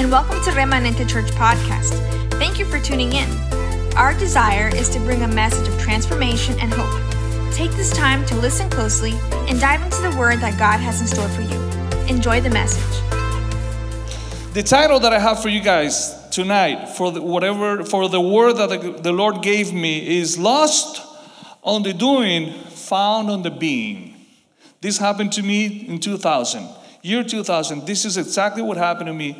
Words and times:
and 0.00 0.10
welcome 0.10 0.42
to 0.42 0.50
Remanente 0.52 1.06
Church 1.06 1.30
Podcast. 1.32 1.92
Thank 2.38 2.58
you 2.58 2.64
for 2.64 2.80
tuning 2.80 3.12
in. 3.12 3.28
Our 3.96 4.14
desire 4.14 4.74
is 4.74 4.88
to 4.94 4.98
bring 5.00 5.24
a 5.24 5.28
message 5.28 5.68
of 5.68 5.78
transformation 5.78 6.58
and 6.58 6.72
hope. 6.72 7.52
Take 7.52 7.70
this 7.72 7.90
time 7.90 8.24
to 8.24 8.34
listen 8.36 8.70
closely 8.70 9.12
and 9.46 9.60
dive 9.60 9.82
into 9.82 10.00
the 10.00 10.16
word 10.18 10.38
that 10.38 10.58
God 10.58 10.78
has 10.78 11.02
in 11.02 11.06
store 11.06 11.28
for 11.28 11.42
you. 11.42 11.60
Enjoy 12.08 12.40
the 12.40 12.48
message. 12.48 12.82
The 14.54 14.62
title 14.62 15.00
that 15.00 15.12
I 15.12 15.18
have 15.18 15.42
for 15.42 15.50
you 15.50 15.60
guys 15.60 16.16
tonight, 16.30 16.88
for 16.96 17.12
the, 17.12 17.20
whatever, 17.20 17.84
for 17.84 18.08
the 18.08 18.22
word 18.22 18.54
that 18.54 18.70
the, 18.70 18.92
the 19.02 19.12
Lord 19.12 19.42
gave 19.42 19.70
me, 19.70 20.18
is 20.18 20.38
lost 20.38 21.06
on 21.62 21.82
the 21.82 21.92
doing, 21.92 22.54
found 22.70 23.28
on 23.28 23.42
the 23.42 23.50
being. 23.50 24.14
This 24.80 24.96
happened 24.96 25.32
to 25.32 25.42
me 25.42 25.84
in 25.86 26.00
2000, 26.00 26.66
year 27.02 27.22
2000. 27.22 27.86
This 27.86 28.06
is 28.06 28.16
exactly 28.16 28.62
what 28.62 28.78
happened 28.78 29.08
to 29.08 29.12
me. 29.12 29.36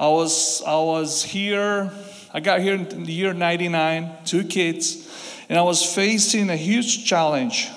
I 0.00 0.08
was 0.08 0.62
I 0.66 0.76
was 0.76 1.22
here. 1.22 1.92
I 2.32 2.40
got 2.40 2.60
here 2.60 2.74
in 2.74 3.04
the 3.04 3.12
year 3.12 3.34
99, 3.34 4.10
two 4.24 4.44
kids, 4.44 5.06
and 5.50 5.58
I 5.58 5.62
was 5.62 5.84
facing 5.84 6.48
a 6.48 6.56
huge 6.56 7.04
challenge 7.04 7.68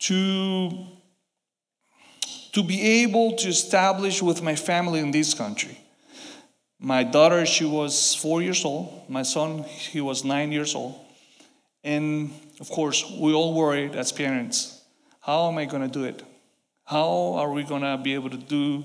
to 0.00 0.86
to 2.52 2.62
be 2.62 3.02
able 3.02 3.36
to 3.36 3.48
establish 3.48 4.20
with 4.20 4.42
my 4.42 4.54
family 4.54 5.00
in 5.00 5.12
this 5.12 5.32
country. 5.32 5.78
My 6.78 7.02
daughter, 7.02 7.46
she 7.46 7.64
was 7.64 8.14
four 8.14 8.42
years 8.42 8.62
old. 8.62 9.08
My 9.08 9.22
son, 9.22 9.62
he 9.62 10.02
was 10.02 10.24
nine 10.24 10.52
years 10.52 10.74
old. 10.74 10.94
And 11.82 12.32
of 12.60 12.68
course, 12.68 13.02
we 13.18 13.32
all 13.32 13.54
worried 13.54 13.96
as 13.96 14.12
parents 14.12 14.82
how 15.20 15.48
am 15.48 15.56
I 15.56 15.64
going 15.64 15.80
to 15.80 15.88
do 15.88 16.04
it? 16.04 16.22
How 16.84 17.32
are 17.36 17.50
we 17.50 17.62
going 17.62 17.80
to 17.80 17.96
be 17.96 18.12
able 18.12 18.28
to 18.28 18.36
do 18.36 18.84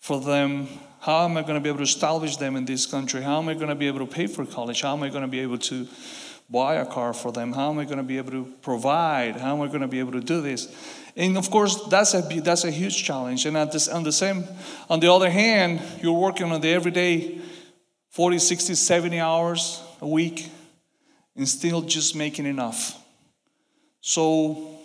for 0.00 0.18
them? 0.18 0.66
How 1.00 1.24
am 1.24 1.36
I 1.36 1.42
going 1.42 1.54
to 1.54 1.60
be 1.60 1.68
able 1.68 1.78
to 1.78 1.84
establish 1.84 2.36
them 2.36 2.56
in 2.56 2.64
this 2.64 2.86
country? 2.86 3.22
How 3.22 3.38
am 3.38 3.48
I 3.48 3.54
going 3.54 3.68
to 3.68 3.74
be 3.74 3.86
able 3.86 4.00
to 4.00 4.06
pay 4.06 4.26
for 4.26 4.44
college? 4.44 4.82
How 4.82 4.94
am 4.94 5.02
I 5.02 5.08
going 5.08 5.22
to 5.22 5.28
be 5.28 5.40
able 5.40 5.58
to 5.58 5.86
buy 6.50 6.74
a 6.74 6.86
car 6.86 7.12
for 7.12 7.30
them? 7.30 7.52
How 7.52 7.70
am 7.70 7.78
I 7.78 7.84
going 7.84 7.98
to 7.98 8.02
be 8.02 8.18
able 8.18 8.32
to 8.32 8.52
provide? 8.62 9.36
How 9.36 9.54
am 9.54 9.62
I 9.62 9.68
going 9.68 9.82
to 9.82 9.88
be 9.88 10.00
able 10.00 10.12
to 10.12 10.20
do 10.20 10.40
this? 10.40 10.68
And 11.16 11.36
of 11.36 11.50
course, 11.50 11.84
that's 11.86 12.14
a 12.14 12.20
that's 12.20 12.64
a 12.64 12.70
huge 12.70 13.02
challenge. 13.04 13.46
And 13.46 13.56
at 13.56 13.72
this, 13.72 13.88
on 13.88 14.02
the 14.02 14.12
same, 14.12 14.44
on 14.88 15.00
the 15.00 15.12
other 15.12 15.30
hand, 15.30 15.80
you're 16.00 16.18
working 16.18 16.50
on 16.50 16.60
the 16.60 16.68
everyday 16.68 17.40
40, 18.10 18.38
60, 18.38 18.74
70 18.74 19.20
hours 19.20 19.82
a 20.00 20.06
week 20.06 20.50
and 21.36 21.48
still 21.48 21.82
just 21.82 22.16
making 22.16 22.46
enough. 22.46 22.96
So 24.00 24.78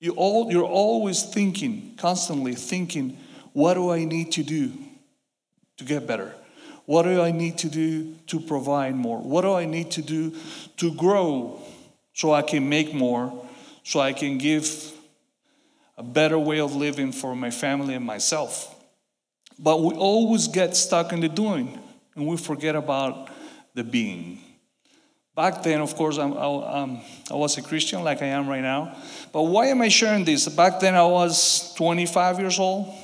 you 0.00 0.12
all, 0.12 0.50
you're 0.50 0.64
always 0.64 1.22
thinking, 1.22 1.94
constantly 1.96 2.54
thinking, 2.54 3.16
what 3.52 3.74
do 3.74 3.90
I 3.90 4.04
need 4.04 4.32
to 4.32 4.42
do 4.42 4.85
to 5.76 5.84
get 5.84 6.06
better? 6.06 6.34
What 6.86 7.02
do 7.02 7.20
I 7.20 7.32
need 7.32 7.58
to 7.58 7.68
do 7.68 8.14
to 8.28 8.40
provide 8.40 8.94
more? 8.94 9.18
What 9.18 9.42
do 9.42 9.52
I 9.54 9.64
need 9.64 9.90
to 9.92 10.02
do 10.02 10.34
to 10.76 10.94
grow 10.94 11.60
so 12.14 12.32
I 12.32 12.42
can 12.42 12.68
make 12.68 12.94
more, 12.94 13.46
so 13.82 14.00
I 14.00 14.12
can 14.12 14.38
give 14.38 14.92
a 15.98 16.02
better 16.02 16.38
way 16.38 16.60
of 16.60 16.76
living 16.76 17.12
for 17.12 17.34
my 17.34 17.50
family 17.50 17.94
and 17.94 18.04
myself? 18.04 18.72
But 19.58 19.82
we 19.82 19.94
always 19.94 20.48
get 20.48 20.76
stuck 20.76 21.12
in 21.12 21.20
the 21.20 21.28
doing 21.28 21.78
and 22.14 22.26
we 22.26 22.36
forget 22.36 22.76
about 22.76 23.28
the 23.74 23.82
being. 23.82 24.38
Back 25.34 25.62
then, 25.62 25.82
of 25.82 25.94
course, 25.96 26.16
I, 26.16 26.22
um, 26.22 27.00
I 27.30 27.34
was 27.34 27.58
a 27.58 27.62
Christian 27.62 28.02
like 28.02 28.22
I 28.22 28.26
am 28.26 28.48
right 28.48 28.62
now. 28.62 28.96
But 29.32 29.42
why 29.42 29.66
am 29.66 29.82
I 29.82 29.88
sharing 29.88 30.24
this? 30.24 30.48
Back 30.48 30.80
then, 30.80 30.94
I 30.94 31.04
was 31.04 31.74
25 31.74 32.40
years 32.40 32.58
old. 32.58 32.94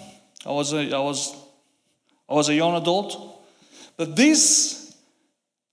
I 0.47 0.51
was 0.51 0.73
a, 0.73 0.95
I 0.95 0.99
was, 0.99 1.37
I 2.33 2.35
was 2.35 2.49
a 2.49 2.55
young 2.55 2.75
adult. 2.81 3.45
But 3.99 4.17
this, 4.17 4.97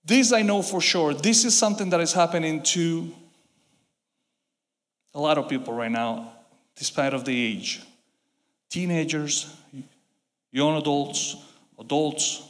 this 0.04 0.30
I 0.30 0.42
know 0.42 0.60
for 0.60 0.82
sure. 0.82 1.14
This 1.14 1.46
is 1.46 1.56
something 1.56 1.88
that 1.88 2.00
is 2.00 2.12
happening 2.12 2.62
to 2.74 3.10
a 5.14 5.18
lot 5.18 5.38
of 5.38 5.48
people 5.48 5.72
right 5.72 5.90
now, 5.90 6.32
despite 6.76 7.14
of 7.14 7.24
the 7.24 7.34
age. 7.34 7.80
Teenagers, 8.68 9.56
young 10.52 10.76
adults, 10.76 11.34
adults, 11.78 12.42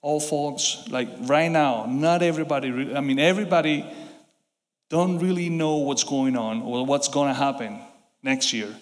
all 0.00 0.18
folks 0.18 0.82
like 0.90 1.08
right 1.20 1.48
now 1.48 1.86
not 1.88 2.24
everybody 2.24 2.92
i 2.96 3.00
mean 3.00 3.20
everybody 3.20 3.86
don't 4.90 5.20
really 5.20 5.48
know 5.48 5.76
what's 5.76 6.02
going 6.02 6.36
on 6.36 6.60
or 6.62 6.84
what's 6.84 7.06
going 7.06 7.28
to 7.28 7.34
happen 7.34 7.78
next 8.20 8.52
year 8.52 8.74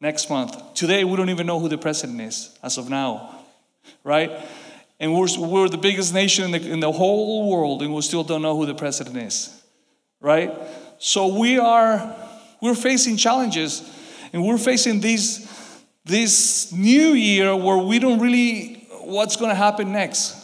next 0.00 0.30
month 0.30 0.74
today 0.74 1.02
we 1.02 1.16
don't 1.16 1.30
even 1.30 1.48
know 1.48 1.58
who 1.58 1.68
the 1.68 1.76
president 1.76 2.20
is 2.20 2.56
as 2.62 2.78
of 2.78 2.88
now 2.88 3.37
right 4.04 4.30
and 5.00 5.14
we're, 5.14 5.28
we're 5.38 5.68
the 5.68 5.78
biggest 5.78 6.12
nation 6.12 6.46
in 6.46 6.50
the, 6.50 6.72
in 6.72 6.80
the 6.80 6.90
whole 6.90 7.50
world 7.50 7.82
and 7.82 7.94
we 7.94 8.02
still 8.02 8.24
don't 8.24 8.42
know 8.42 8.56
who 8.56 8.66
the 8.66 8.74
president 8.74 9.16
is 9.16 9.62
right 10.20 10.52
so 10.98 11.38
we 11.38 11.58
are 11.58 12.16
we're 12.60 12.74
facing 12.74 13.16
challenges 13.16 13.82
and 14.32 14.44
we're 14.44 14.58
facing 14.58 15.00
these 15.00 15.46
this 16.04 16.72
new 16.72 17.08
year 17.12 17.54
where 17.54 17.78
we 17.78 17.98
don't 17.98 18.20
really 18.20 18.86
what's 19.02 19.36
going 19.36 19.50
to 19.50 19.54
happen 19.54 19.92
next 19.92 20.38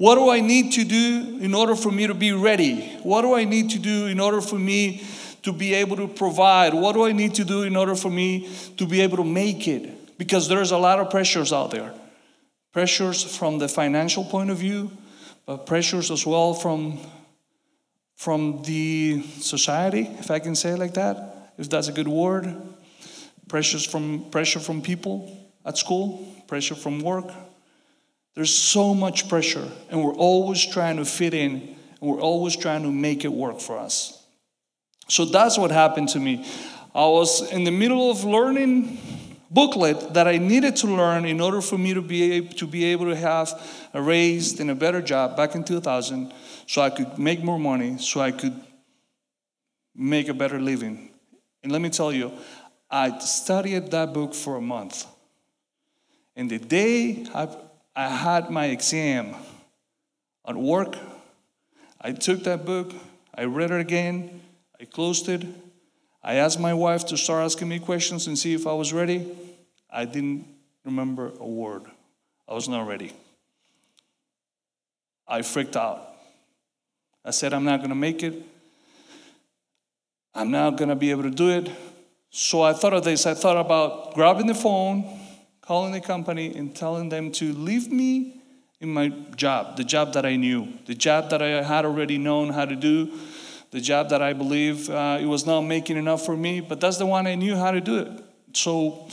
what 0.00 0.14
do 0.14 0.30
I 0.30 0.40
need 0.40 0.72
to 0.72 0.84
do 0.84 1.36
in 1.42 1.52
order 1.52 1.76
for 1.76 1.92
me 1.92 2.06
to 2.06 2.14
be 2.14 2.32
ready? 2.32 2.88
What 3.02 3.20
do 3.20 3.34
I 3.34 3.44
need 3.44 3.68
to 3.72 3.78
do 3.78 4.06
in 4.06 4.18
order 4.18 4.40
for 4.40 4.58
me 4.58 5.04
to 5.42 5.52
be 5.52 5.74
able 5.74 5.96
to 5.96 6.08
provide? 6.08 6.72
What 6.72 6.94
do 6.94 7.04
I 7.04 7.12
need 7.12 7.34
to 7.34 7.44
do 7.44 7.64
in 7.64 7.76
order 7.76 7.94
for 7.94 8.08
me 8.08 8.48
to 8.78 8.86
be 8.86 9.02
able 9.02 9.18
to 9.18 9.24
make 9.24 9.68
it? 9.68 10.16
Because 10.16 10.48
there's 10.48 10.70
a 10.70 10.78
lot 10.78 11.00
of 11.00 11.10
pressures 11.10 11.52
out 11.52 11.70
there. 11.70 11.92
Pressures 12.72 13.24
from 13.36 13.58
the 13.58 13.68
financial 13.68 14.24
point 14.24 14.50
of 14.50 14.58
view, 14.58 14.90
but 15.44 15.66
pressures 15.66 16.10
as 16.10 16.24
well 16.24 16.54
from, 16.54 16.98
from 18.16 18.62
the 18.62 19.22
society, 19.40 20.08
if 20.18 20.30
I 20.30 20.38
can 20.38 20.54
say 20.54 20.70
it 20.70 20.78
like 20.78 20.94
that, 20.94 21.52
if 21.58 21.68
that's 21.68 21.88
a 21.88 21.92
good 21.92 22.08
word. 22.08 22.54
Pressures 23.48 23.84
from 23.84 24.30
pressure 24.30 24.60
from 24.60 24.80
people 24.80 25.36
at 25.64 25.76
school, 25.76 26.24
pressure 26.46 26.76
from 26.76 27.00
work, 27.00 27.32
there's 28.34 28.56
so 28.56 28.94
much 28.94 29.28
pressure, 29.28 29.68
and 29.90 30.04
we're 30.04 30.14
always 30.14 30.64
trying 30.64 30.96
to 30.98 31.04
fit 31.04 31.34
in, 31.34 31.76
and 32.00 32.00
we're 32.00 32.20
always 32.20 32.56
trying 32.56 32.82
to 32.84 32.90
make 32.90 33.24
it 33.24 33.32
work 33.32 33.60
for 33.60 33.76
us. 33.76 34.24
So 35.08 35.24
that's 35.24 35.58
what 35.58 35.72
happened 35.72 36.10
to 36.10 36.20
me. 36.20 36.46
I 36.94 37.06
was 37.06 37.50
in 37.50 37.64
the 37.64 37.72
middle 37.72 38.10
of 38.10 38.22
learning 38.22 38.98
booklet 39.50 40.14
that 40.14 40.26
I 40.28 40.38
needed 40.38 40.76
to 40.76 40.86
learn 40.86 41.24
in 41.24 41.40
order 41.40 41.60
for 41.60 41.76
me 41.76 41.92
to 41.94 42.00
be 42.00 42.32
able 42.32 42.54
to, 42.54 42.66
be 42.66 42.84
able 42.84 43.06
to 43.06 43.16
have 43.16 43.52
a 43.92 44.00
raise 44.00 44.60
and 44.60 44.70
a 44.70 44.74
better 44.74 45.02
job 45.02 45.36
back 45.36 45.54
in 45.54 45.64
2000 45.64 46.32
so 46.66 46.82
I 46.82 46.90
could 46.90 47.18
make 47.18 47.42
more 47.42 47.58
money, 47.58 47.98
so 47.98 48.20
I 48.20 48.30
could 48.30 48.54
make 49.94 50.28
a 50.28 50.34
better 50.34 50.60
living. 50.60 51.10
And 51.62 51.72
let 51.72 51.80
me 51.80 51.90
tell 51.90 52.12
you, 52.12 52.32
I 52.90 53.18
studied 53.18 53.90
that 53.90 54.14
book 54.14 54.34
for 54.34 54.56
a 54.56 54.60
month. 54.60 55.06
And 56.36 56.48
the 56.48 56.58
day 56.58 57.26
I 57.34 57.48
I 57.94 58.08
had 58.08 58.50
my 58.50 58.66
exam 58.66 59.34
at 60.46 60.56
work. 60.56 60.96
I 62.00 62.12
took 62.12 62.44
that 62.44 62.64
book, 62.64 62.94
I 63.34 63.44
read 63.44 63.70
it 63.72 63.80
again, 63.80 64.40
I 64.80 64.84
closed 64.84 65.28
it. 65.28 65.44
I 66.22 66.34
asked 66.34 66.60
my 66.60 66.74
wife 66.74 67.06
to 67.06 67.16
start 67.16 67.44
asking 67.44 67.68
me 67.68 67.78
questions 67.78 68.26
and 68.26 68.38
see 68.38 68.54
if 68.54 68.66
I 68.66 68.72
was 68.72 68.92
ready. 68.92 69.26
I 69.90 70.04
didn't 70.04 70.46
remember 70.84 71.32
a 71.38 71.46
word. 71.46 71.84
I 72.48 72.54
was 72.54 72.68
not 72.68 72.86
ready. 72.86 73.12
I 75.26 75.42
freaked 75.42 75.76
out. 75.76 76.08
I 77.24 77.30
said, 77.30 77.52
I'm 77.52 77.64
not 77.64 77.78
going 77.78 77.90
to 77.90 77.94
make 77.94 78.22
it. 78.22 78.34
I'm 80.34 80.50
not 80.50 80.76
going 80.76 80.88
to 80.88 80.96
be 80.96 81.10
able 81.10 81.24
to 81.24 81.30
do 81.30 81.50
it. 81.50 81.70
So 82.30 82.62
I 82.62 82.72
thought 82.72 82.92
of 82.92 83.04
this. 83.04 83.26
I 83.26 83.34
thought 83.34 83.56
about 83.56 84.14
grabbing 84.14 84.46
the 84.46 84.54
phone 84.54 85.18
calling 85.70 85.92
the 85.92 86.00
company 86.00 86.52
and 86.56 86.74
telling 86.74 87.08
them 87.10 87.30
to 87.30 87.52
leave 87.52 87.92
me 87.92 88.40
in 88.80 88.92
my 88.92 89.08
job, 89.36 89.76
the 89.76 89.84
job 89.84 90.14
that 90.14 90.26
I 90.26 90.34
knew, 90.34 90.66
the 90.86 90.96
job 90.96 91.30
that 91.30 91.40
I 91.40 91.62
had 91.62 91.84
already 91.84 92.18
known 92.18 92.48
how 92.48 92.64
to 92.64 92.74
do, 92.74 93.12
the 93.70 93.80
job 93.80 94.10
that 94.10 94.20
I 94.20 94.32
believe 94.32 94.90
uh, 94.90 95.18
it 95.20 95.26
was 95.26 95.46
not 95.46 95.62
making 95.62 95.96
enough 95.96 96.24
for 96.24 96.36
me, 96.36 96.60
but 96.60 96.80
that's 96.80 96.98
the 96.98 97.06
one 97.06 97.26
I 97.26 97.34
knew 97.36 97.56
how 97.56 97.70
to 97.70 97.80
do 97.80 97.98
it. 97.98 98.24
So 98.52 99.08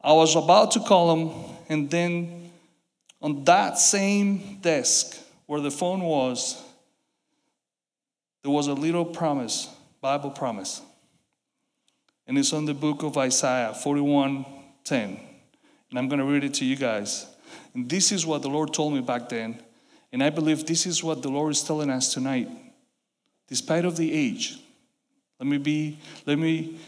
I 0.00 0.12
was 0.12 0.34
about 0.36 0.72
to 0.72 0.80
call 0.80 1.16
him, 1.16 1.56
and 1.68 1.90
then 1.90 2.50
on 3.22 3.44
that 3.44 3.78
same 3.78 4.58
desk 4.60 5.18
where 5.46 5.60
the 5.60 5.70
phone 5.70 6.00
was, 6.00 6.62
there 8.42 8.52
was 8.52 8.66
a 8.66 8.74
little 8.74 9.04
promise, 9.04 9.68
Bible 10.00 10.30
promise. 10.30 10.82
And 12.26 12.36
it's 12.36 12.52
on 12.52 12.64
the 12.64 12.74
book 12.74 13.02
of 13.02 13.16
Isaiah 13.16 13.74
41 13.74 14.44
10. 14.84 15.20
And 15.90 15.98
I'm 15.98 16.08
going 16.08 16.18
to 16.18 16.26
read 16.26 16.44
it 16.44 16.54
to 16.54 16.64
you 16.64 16.76
guys. 16.76 17.26
And 17.74 17.88
this 17.88 18.12
is 18.12 18.26
what 18.26 18.42
the 18.42 18.48
Lord 18.48 18.74
told 18.74 18.92
me 18.92 19.00
back 19.00 19.28
then. 19.28 19.62
And 20.12 20.22
I 20.22 20.30
believe 20.30 20.66
this 20.66 20.86
is 20.86 21.02
what 21.02 21.22
the 21.22 21.28
Lord 21.28 21.52
is 21.52 21.62
telling 21.62 21.90
us 21.90 22.12
tonight. 22.12 22.48
Despite 23.48 23.84
of 23.84 23.96
the 23.96 24.12
age, 24.12 24.58
let 25.38 25.46
me 25.46 25.58
be, 25.58 25.98
let 26.26 26.38
me, 26.38 26.78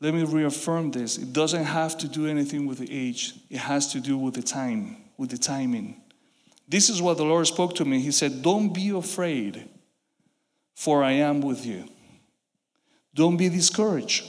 let 0.00 0.14
me 0.14 0.24
reaffirm 0.24 0.90
this. 0.90 1.16
It 1.16 1.32
doesn't 1.32 1.64
have 1.64 1.96
to 1.98 2.08
do 2.08 2.26
anything 2.26 2.66
with 2.66 2.78
the 2.78 2.92
age. 2.92 3.34
It 3.50 3.58
has 3.58 3.92
to 3.92 4.00
do 4.00 4.18
with 4.18 4.34
the 4.34 4.42
time, 4.42 4.96
with 5.16 5.30
the 5.30 5.38
timing. 5.38 6.00
This 6.68 6.90
is 6.90 7.00
what 7.00 7.16
the 7.16 7.24
Lord 7.24 7.46
spoke 7.46 7.74
to 7.76 7.84
me. 7.84 8.00
He 8.00 8.12
said, 8.12 8.42
Don't 8.42 8.74
be 8.74 8.90
afraid, 8.90 9.68
for 10.74 11.02
I 11.02 11.12
am 11.12 11.40
with 11.40 11.64
you. 11.64 11.84
Don't 13.14 13.38
be 13.38 13.48
discouraged, 13.48 14.24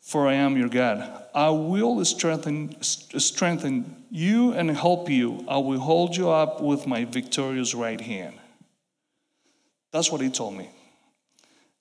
for 0.00 0.26
I 0.26 0.34
am 0.34 0.56
your 0.56 0.68
God. 0.68 1.22
I 1.34 1.50
will 1.50 2.02
strengthen, 2.04 2.82
strengthen 2.82 4.04
you 4.10 4.52
and 4.52 4.70
help 4.70 5.10
you. 5.10 5.44
I 5.46 5.58
will 5.58 5.78
hold 5.78 6.16
you 6.16 6.30
up 6.30 6.62
with 6.62 6.86
my 6.86 7.04
victorious 7.04 7.74
right 7.74 8.00
hand. 8.00 8.38
That's 9.92 10.10
what 10.10 10.22
he 10.22 10.30
told 10.30 10.54
me. 10.54 10.70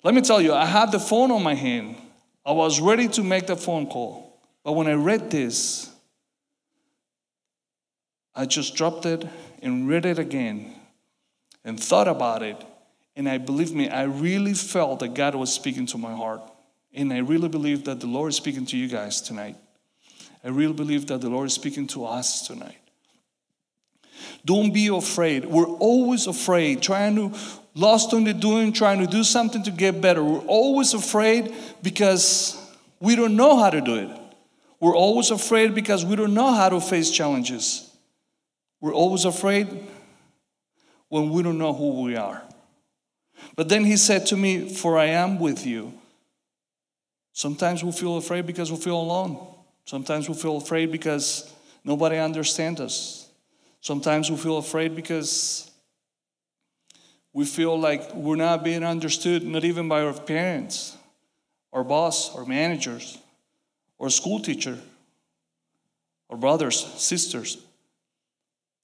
Let 0.04 0.16
me 0.16 0.22
tell 0.22 0.42
you, 0.42 0.54
I 0.54 0.66
had 0.66 0.92
the 0.92 1.00
phone 1.00 1.32
on 1.32 1.44
my 1.44 1.54
hand. 1.54 1.96
I 2.46 2.54
was 2.54 2.80
ready 2.80 3.08
to 3.10 3.24
make 3.24 3.48
the 3.48 3.56
phone 3.56 3.88
call. 3.88 4.40
But 4.64 4.74
when 4.74 4.88
I 4.88 4.94
read 4.94 5.30
this, 5.30 5.92
I 8.34 8.46
just 8.46 8.76
dropped 8.76 9.06
it 9.06 9.28
and 9.62 9.88
read 9.88 10.06
it 10.06 10.18
again 10.18 10.74
and 11.64 11.80
thought 11.80 12.08
about 12.08 12.42
it. 12.42 12.58
And 13.16 13.30
I 13.30 13.38
believe 13.38 13.74
me, 13.74 13.90
I 13.90 14.04
really 14.04 14.54
felt 14.54 15.00
that 15.02 15.14
God 15.14 15.36
was 15.36 15.54
speaking 15.54 15.86
to 15.88 15.98
my 15.98 16.14
heart. 16.14 16.42
And 16.94 17.14
I 17.14 17.20
really 17.20 17.50
believe 17.50 17.84
that 17.86 18.00
the 18.00 18.08
Lord 18.08 18.30
is 18.30 18.36
speaking 18.38 18.66
to 18.68 18.78
you 18.78 18.88
guys 18.88 19.22
tonight. 19.22 19.56
I 20.44 20.48
really 20.48 20.74
believe 20.74 21.08
that 21.08 21.22
the 21.22 21.30
Lord 21.30 21.48
is 21.48 21.54
speaking 21.54 21.86
to 21.88 22.06
us 22.06 22.48
tonight. 22.48 22.78
Don't 24.44 24.74
be 24.74 24.88
afraid. 24.88 25.46
We're 25.46 25.66
always 25.66 26.26
afraid, 26.26 26.82
trying 26.82 27.16
to 27.16 27.38
lost 27.74 28.14
on 28.14 28.24
the 28.24 28.34
doing, 28.34 28.74
trying 28.74 29.00
to 29.00 29.08
do 29.08 29.24
something 29.24 29.64
to 29.64 29.72
get 29.72 30.02
better. 30.02 30.24
We're 30.24 30.40
always 30.40 30.94
afraid 30.94 31.54
because 31.82 32.58
we 33.00 33.16
don't 33.16 33.36
know 33.36 33.58
how 33.58 33.70
to 33.70 33.82
do 33.82 33.96
it. 33.96 34.10
We're 34.80 34.96
always 34.96 35.32
afraid 35.32 35.76
because 35.76 36.04
we 36.04 36.16
don't 36.16 36.34
know 36.34 36.54
how 36.54 36.70
to 36.70 36.82
face 36.82 37.12
challenges. 37.12 37.90
We're 38.80 38.94
always 38.94 39.26
afraid 39.26 39.68
when 41.10 41.30
we 41.30 41.44
don't 41.44 41.58
know 41.58 41.74
who 41.74 42.02
we 42.02 42.16
are. 42.16 42.42
But 43.56 43.70
then 43.70 43.86
he 43.86 43.98
said 43.98 44.26
to 44.28 44.38
me, 44.38 44.74
For 44.74 44.98
I 44.98 45.06
am 45.06 45.40
with 45.40 45.66
you. 45.66 45.94
Sometimes 47.34 47.84
we 47.84 47.92
feel 47.92 48.18
afraid 48.18 48.46
because 48.46 48.72
we 48.72 48.78
feel 48.78 49.00
alone. 49.00 49.48
Sometimes 49.86 50.28
we 50.28 50.36
feel 50.36 50.58
afraid 50.58 50.92
because 50.92 51.52
nobody 51.84 52.18
understands 52.18 52.82
us. 52.82 53.30
Sometimes 53.82 54.30
we 54.30 54.38
feel 54.38 54.58
afraid 54.58 54.96
because 54.96 55.71
we 57.34 57.46
feel 57.46 57.80
like 57.80 58.14
we're 58.14 58.36
not 58.36 58.64
being 58.64 58.84
understood, 58.84 59.44
not 59.44 59.64
even 59.64 59.88
by 59.88 60.02
our 60.02 60.14
parents, 60.14 60.98
our 61.72 61.84
boss, 61.84 62.36
our 62.36 62.46
managers, 62.46 63.18
or 63.98 64.10
school 64.10 64.40
teacher, 64.40 64.78
or 66.28 66.38
brothers, 66.38 66.86
sisters. 66.98 67.58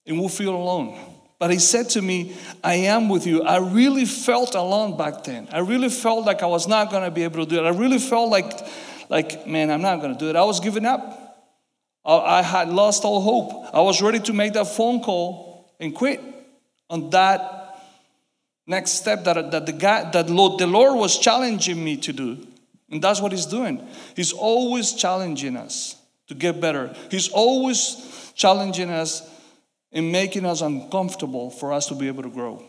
And 0.06 0.20
we 0.22 0.28
feel 0.30 0.56
alone. 0.56 0.98
But 1.40 1.52
he 1.52 1.60
said 1.60 1.90
to 1.92 2.02
me, 2.02 2.36
I 2.64 2.76
am 2.76 3.10
with 3.10 3.28
you. 3.28 3.44
I 3.44 3.58
really 3.58 4.06
felt 4.06 4.56
alone 4.56 4.98
back 4.98 5.24
then. 5.24 5.48
I 5.52 5.60
really 5.60 5.90
felt 5.90 6.26
like 6.26 6.42
I 6.42 6.48
was 6.48 6.68
not 6.68 6.90
going 6.90 7.04
to 7.04 7.12
be 7.12 7.24
able 7.24 7.46
to 7.46 7.50
do 7.50 7.64
it. 7.64 7.68
I 7.68 7.78
really 7.78 8.00
felt 8.00 8.30
like, 8.30 8.68
like 9.10 9.46
man, 9.46 9.70
I'm 9.70 9.82
not 9.82 10.02
going 10.02 10.14
to 10.14 10.20
do 10.20 10.30
it. 10.30 10.36
I 10.36 10.44
was 10.44 10.60
giving 10.60 10.86
up. 10.86 11.26
I 12.06 12.42
had 12.42 12.70
lost 12.70 13.04
all 13.04 13.22
hope. 13.22 13.76
I 13.76 13.82
was 13.82 14.02
ready 14.02 14.20
to 14.20 14.34
make 14.34 14.54
that 14.54 14.68
phone 14.68 15.02
call 15.02 15.76
and 15.78 15.94
quit 15.94 16.22
on 16.90 17.10
that 17.10 17.57
next 18.68 18.92
step 18.92 19.24
that, 19.24 19.52
that, 19.52 19.66
the, 19.66 19.72
guy, 19.72 20.12
that 20.12 20.30
Lord, 20.30 20.60
the 20.60 20.68
Lord 20.68 21.00
was 21.00 21.18
challenging 21.18 21.84
me 21.84 21.98
to 21.98 22.14
do. 22.14 22.46
And 22.92 23.02
that's 23.02 23.22
what 23.22 23.32
He's 23.32 23.46
doing. 23.46 23.86
He's 24.16 24.34
always 24.34 24.94
challenging 24.94 25.56
us 25.58 25.96
to 26.28 26.36
get 26.36 26.62
better. 26.62 26.94
He's 27.10 27.30
always 27.30 28.32
challenging 28.36 28.90
us 28.90 29.28
and 29.92 30.12
making 30.12 30.46
us 30.46 30.62
uncomfortable 30.62 31.50
for 31.50 31.74
us 31.74 31.88
to 31.88 31.96
be 31.96 32.08
able 32.08 32.24
to 32.24 32.30
grow. 32.30 32.64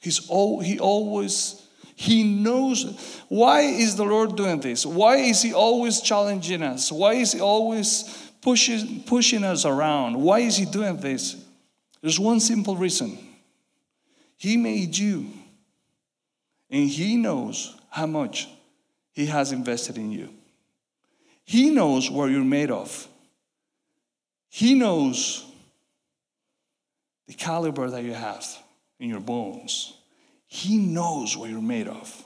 He's 0.00 0.28
all, 0.28 0.60
he 0.60 0.78
always, 0.78 1.62
he 1.94 2.24
knows. 2.24 3.22
Why 3.28 3.60
is 3.60 3.96
the 3.96 4.04
Lord 4.04 4.36
doing 4.36 4.60
this? 4.60 4.84
Why 4.84 5.16
is 5.16 5.42
He 5.42 5.52
always 5.52 6.00
challenging 6.00 6.62
us? 6.62 6.90
Why 6.90 7.14
is 7.14 7.32
He 7.32 7.40
always 7.40 8.32
pushing, 8.40 9.02
pushing 9.02 9.44
us 9.44 9.64
around? 9.64 10.20
Why 10.20 10.40
is 10.40 10.56
He 10.56 10.64
doing 10.64 10.96
this? 10.96 11.36
There's 12.00 12.18
one 12.18 12.40
simple 12.40 12.76
reason 12.76 13.18
He 14.40 14.56
made 14.56 14.96
you, 14.96 15.26
and 16.70 16.88
He 16.88 17.16
knows 17.18 17.76
how 17.90 18.06
much 18.06 18.48
He 19.12 19.26
has 19.26 19.52
invested 19.52 19.98
in 19.98 20.10
you. 20.10 20.30
He 21.44 21.68
knows 21.68 22.10
what 22.10 22.30
you're 22.30 22.42
made 22.42 22.70
of. 22.70 23.06
He 24.48 24.74
knows 24.74 25.44
the 27.26 27.34
caliber 27.34 27.90
that 27.90 28.02
you 28.02 28.14
have 28.14 28.46
in 28.98 29.10
your 29.10 29.20
bones. 29.20 29.92
He 30.46 30.78
knows 30.78 31.36
what 31.36 31.50
you're 31.50 31.60
made 31.60 31.86
of. 31.86 32.24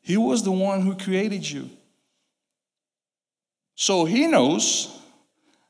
He 0.00 0.16
was 0.16 0.42
the 0.42 0.52
one 0.52 0.80
who 0.80 0.96
created 0.96 1.48
you. 1.48 1.68
So 3.74 4.06
he 4.06 4.26
knows 4.26 4.98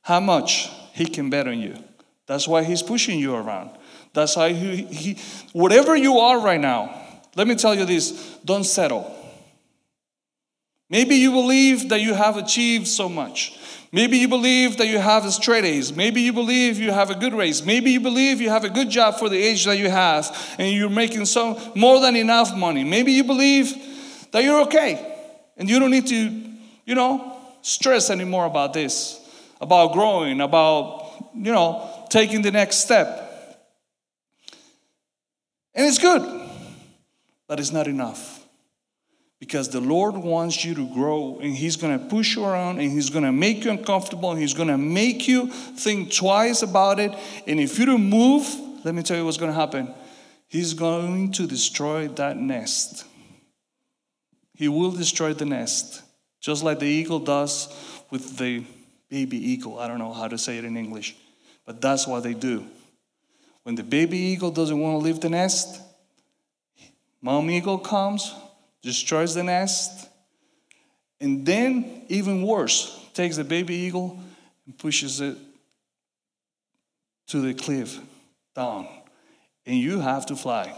how 0.03 0.21
much 0.21 0.71
he 0.93 1.07
can 1.07 1.29
bet 1.29 1.49
on 1.49 1.59
you. 1.59 1.84
That's 2.27 2.49
why 2.49 2.65
he's 2.65 2.83
pushing 2.83 3.19
you 3.19 3.35
around. 3.35 3.71
That's 4.13 4.37
why 4.37 4.53
he, 4.53 4.85
he 4.85 5.19
whatever 5.53 5.97
you 5.97 6.19
are 6.19 6.41
right 6.41 6.61
now, 6.61 6.95
let 7.37 7.47
me 7.47 7.55
tell 7.55 7.75
you 7.75 7.85
this 7.85 8.39
don't 8.45 8.65
settle. 8.65 9.15
Maybe 10.91 11.17
you 11.17 11.33
believe 11.33 11.89
that 11.89 12.01
you 12.01 12.15
have 12.15 12.37
achieved 12.37 12.87
so 12.87 13.09
much. 13.09 13.59
Maybe 13.91 14.19
you 14.19 14.29
believe 14.29 14.77
that 14.79 14.89
you 14.89 14.99
have 14.99 15.25
a 15.25 15.31
straight 15.31 15.65
A's. 15.65 15.95
Maybe 15.95 16.21
you 16.21 16.33
believe 16.33 16.79
you 16.79 16.91
have 16.91 17.11
a 17.11 17.15
good 17.15 17.33
raise. 17.33 17.65
Maybe 17.65 17.93
you 17.93 18.01
believe 18.01 18.41
you 18.41 18.51
have 18.51 18.65
a 18.65 18.69
good 18.69 18.91
job 18.91 19.19
for 19.19 19.29
the 19.29 19.41
age 19.41 19.65
that 19.67 19.79
you 19.79 19.89
have 19.89 20.37
and 20.59 20.73
you're 20.73 20.91
making 20.91 21.27
so 21.27 21.61
more 21.75 22.01
than 22.01 22.17
enough 22.17 22.55
money. 22.57 22.83
Maybe 22.85 23.13
you 23.13 23.25
believe 23.25 23.73
that 24.33 24.43
you're 24.43 24.63
okay 24.63 25.17
and 25.57 25.71
you 25.71 25.79
don't 25.79 25.93
need 25.93 26.09
to, 26.09 26.43
you 26.85 26.95
know, 26.95 27.37
stress 27.63 28.11
anymore 28.11 28.47
about 28.47 28.73
this, 28.73 29.21
about 29.61 29.93
growing, 29.93 30.41
about, 30.41 31.31
you 31.33 31.53
know, 31.53 31.89
taking 32.15 32.43
the 32.43 32.53
next 32.53 32.77
step. 32.77 33.09
And 35.75 35.85
it's 35.85 35.99
good, 35.99 36.23
but 37.49 37.59
it's 37.59 37.73
not 37.73 37.89
enough 37.89 38.47
because 39.41 39.69
the 39.71 39.81
Lord 39.81 40.15
wants 40.15 40.65
you 40.65 40.77
to 40.77 40.87
grow 40.95 41.41
and 41.43 41.53
He's 41.57 41.75
going 41.75 41.99
to 41.99 42.05
push 42.07 42.37
you 42.37 42.45
around 42.45 42.79
and 42.79 42.93
He's 42.93 43.11
going 43.11 43.25
to 43.25 43.33
make 43.33 43.65
you 43.65 43.73
uncomfortable 43.73 44.31
and 44.31 44.41
He's 44.41 44.55
going 44.55 44.69
to 44.69 44.79
make 44.79 45.27
you 45.27 45.49
think 45.49 46.15
twice 46.15 46.63
about 46.63 47.01
it. 47.01 47.13
And 47.49 47.59
if 47.59 47.81
you 47.81 47.87
don't 47.87 48.09
move, 48.09 48.47
let 48.85 48.95
me 48.95 49.03
tell 49.03 49.17
you 49.17 49.25
what's 49.25 49.37
going 49.37 49.51
to 49.51 49.59
happen. 49.59 49.93
He's 50.47 50.73
going 50.73 51.33
to 51.33 51.49
destroy 51.49 52.07
that 52.07 52.37
nest. 52.37 53.07
He 54.55 54.69
will 54.69 54.93
destroy 54.93 55.35
the 55.35 55.47
nest, 55.47 56.01
just 56.41 56.63
like 56.63 56.79
the 56.79 56.87
eagle 56.87 57.19
does 57.19 57.75
with 58.09 58.39
the 58.39 58.65
baby 59.11 59.37
eagle. 59.37 59.81
I 59.81 59.89
don't 59.89 59.99
know 59.99 60.13
how 60.13 60.29
to 60.29 60.39
say 60.39 60.59
it 60.59 60.65
in 60.65 60.77
English, 60.77 61.17
but 61.65 61.81
that's 61.81 62.07
what 62.07 62.23
they 62.23 62.35
do. 62.35 62.65
When 63.63 63.75
the 63.75 63.83
baby 63.83 64.19
eagle 64.19 64.51
doesn't 64.51 64.79
want 64.79 65.01
to 65.01 65.05
leave 65.05 65.21
the 65.21 65.31
nest, 65.31 65.81
mom 67.23 67.51
eagle 67.51 67.79
comes, 67.79 68.35
destroys 68.83 69.35
the 69.35 69.43
nest, 69.43 70.09
and 71.21 71.47
then, 71.47 72.03
even 72.09 72.43
worse, 72.43 73.01
takes 73.15 73.37
the 73.37 73.45
baby 73.45 73.75
eagle 73.75 74.21
and 74.67 74.77
pushes 74.77 75.21
it 75.21 75.39
to 77.29 77.41
the 77.41 77.55
cliff 77.55 77.99
down. 78.55 78.87
And 79.65 79.79
you 79.79 80.01
have 80.01 80.27
to 80.27 80.37
fly. 80.37 80.77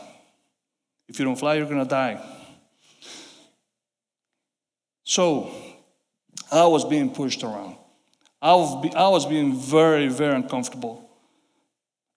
If 1.08 1.18
you 1.18 1.24
don't 1.24 1.36
fly, 1.36 1.54
you're 1.54 1.66
going 1.66 1.82
to 1.82 1.88
die. 1.88 2.20
So, 5.02 5.50
I 6.52 6.66
was 6.66 6.84
being 6.84 7.10
pushed 7.10 7.42
around. 7.42 7.76
I 8.40 8.54
was, 8.54 8.94
I 8.94 9.08
was 9.08 9.26
being 9.26 9.58
very, 9.58 10.08
very 10.08 10.34
uncomfortable. 10.34 11.08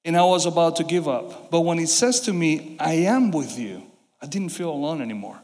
And 0.05 0.15
I 0.15 0.23
was 0.23 0.45
about 0.45 0.77
to 0.77 0.83
give 0.83 1.07
up. 1.07 1.51
But 1.51 1.61
when 1.61 1.77
he 1.77 1.85
says 1.85 2.21
to 2.21 2.33
me, 2.33 2.77
I 2.79 2.93
am 2.93 3.31
with 3.31 3.57
you, 3.59 3.83
I 4.21 4.25
didn't 4.25 4.49
feel 4.49 4.69
alone 4.69 5.01
anymore. 5.01 5.39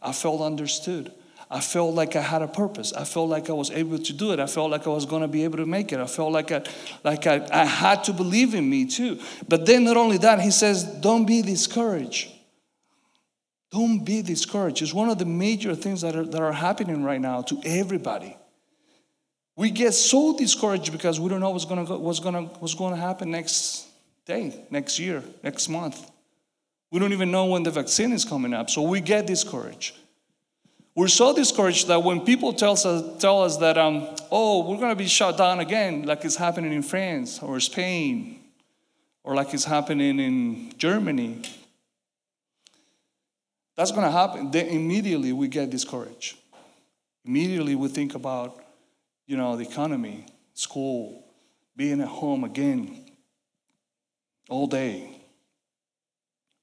I 0.00 0.12
felt 0.12 0.40
understood. 0.40 1.12
I 1.50 1.60
felt 1.60 1.94
like 1.94 2.16
I 2.16 2.22
had 2.22 2.40
a 2.40 2.48
purpose. 2.48 2.94
I 2.94 3.04
felt 3.04 3.28
like 3.28 3.50
I 3.50 3.52
was 3.52 3.70
able 3.70 3.98
to 3.98 4.12
do 4.14 4.32
it. 4.32 4.40
I 4.40 4.46
felt 4.46 4.70
like 4.70 4.86
I 4.86 4.90
was 4.90 5.04
going 5.04 5.20
to 5.20 5.28
be 5.28 5.44
able 5.44 5.58
to 5.58 5.66
make 5.66 5.92
it. 5.92 6.00
I 6.00 6.06
felt 6.06 6.32
like 6.32 6.50
I, 6.50 6.62
like 7.04 7.26
I, 7.26 7.46
I 7.52 7.66
had 7.66 8.04
to 8.04 8.14
believe 8.14 8.54
in 8.54 8.68
me 8.68 8.86
too. 8.86 9.20
But 9.46 9.66
then, 9.66 9.84
not 9.84 9.98
only 9.98 10.16
that, 10.18 10.40
he 10.40 10.50
says, 10.50 10.82
don't 10.82 11.26
be 11.26 11.42
discouraged. 11.42 12.30
Don't 13.70 14.02
be 14.02 14.22
discouraged. 14.22 14.80
It's 14.80 14.94
one 14.94 15.10
of 15.10 15.18
the 15.18 15.26
major 15.26 15.74
things 15.74 16.00
that 16.00 16.16
are, 16.16 16.24
that 16.24 16.40
are 16.40 16.52
happening 16.52 17.04
right 17.04 17.20
now 17.20 17.42
to 17.42 17.60
everybody. 17.64 18.36
We 19.62 19.70
get 19.70 19.94
so 19.94 20.36
discouraged 20.36 20.90
because 20.90 21.20
we 21.20 21.28
don't 21.28 21.38
know 21.38 21.50
what's 21.50 21.66
going 21.66 21.86
to 21.86 21.96
what's 21.96 22.18
going 22.18 22.34
to 22.34 22.52
what's 22.58 22.74
going 22.74 22.94
to 22.94 23.00
happen 23.00 23.30
next 23.30 23.86
day, 24.26 24.66
next 24.70 24.98
year, 24.98 25.22
next 25.44 25.68
month. 25.68 26.10
We 26.90 26.98
don't 26.98 27.12
even 27.12 27.30
know 27.30 27.46
when 27.46 27.62
the 27.62 27.70
vaccine 27.70 28.10
is 28.10 28.24
coming 28.24 28.54
up, 28.54 28.70
so 28.70 28.82
we 28.82 29.00
get 29.00 29.28
discouraged. 29.28 29.96
We're 30.96 31.06
so 31.06 31.32
discouraged 31.32 31.86
that 31.86 32.02
when 32.02 32.22
people 32.22 32.52
tell 32.54 32.72
us, 32.72 32.82
tell 33.20 33.44
us 33.44 33.58
that, 33.58 33.78
um, 33.78 34.08
oh, 34.32 34.68
we're 34.68 34.78
going 34.78 34.90
to 34.90 34.96
be 34.96 35.06
shut 35.06 35.38
down 35.38 35.60
again, 35.60 36.06
like 36.06 36.24
it's 36.24 36.34
happening 36.34 36.72
in 36.72 36.82
France 36.82 37.40
or 37.40 37.60
Spain, 37.60 38.40
or 39.22 39.36
like 39.36 39.54
it's 39.54 39.64
happening 39.64 40.18
in 40.18 40.72
Germany, 40.76 41.40
that's 43.76 43.92
going 43.92 44.02
to 44.02 44.10
happen. 44.10 44.50
Then 44.50 44.66
immediately 44.66 45.32
we 45.32 45.46
get 45.46 45.70
discouraged. 45.70 46.36
Immediately 47.24 47.76
we 47.76 47.86
think 47.86 48.16
about, 48.16 48.58
you 49.32 49.38
know, 49.38 49.56
the 49.56 49.66
economy, 49.66 50.26
school, 50.52 51.24
being 51.74 52.02
at 52.02 52.06
home 52.06 52.44
again 52.44 53.02
all 54.50 54.66
day. 54.66 55.08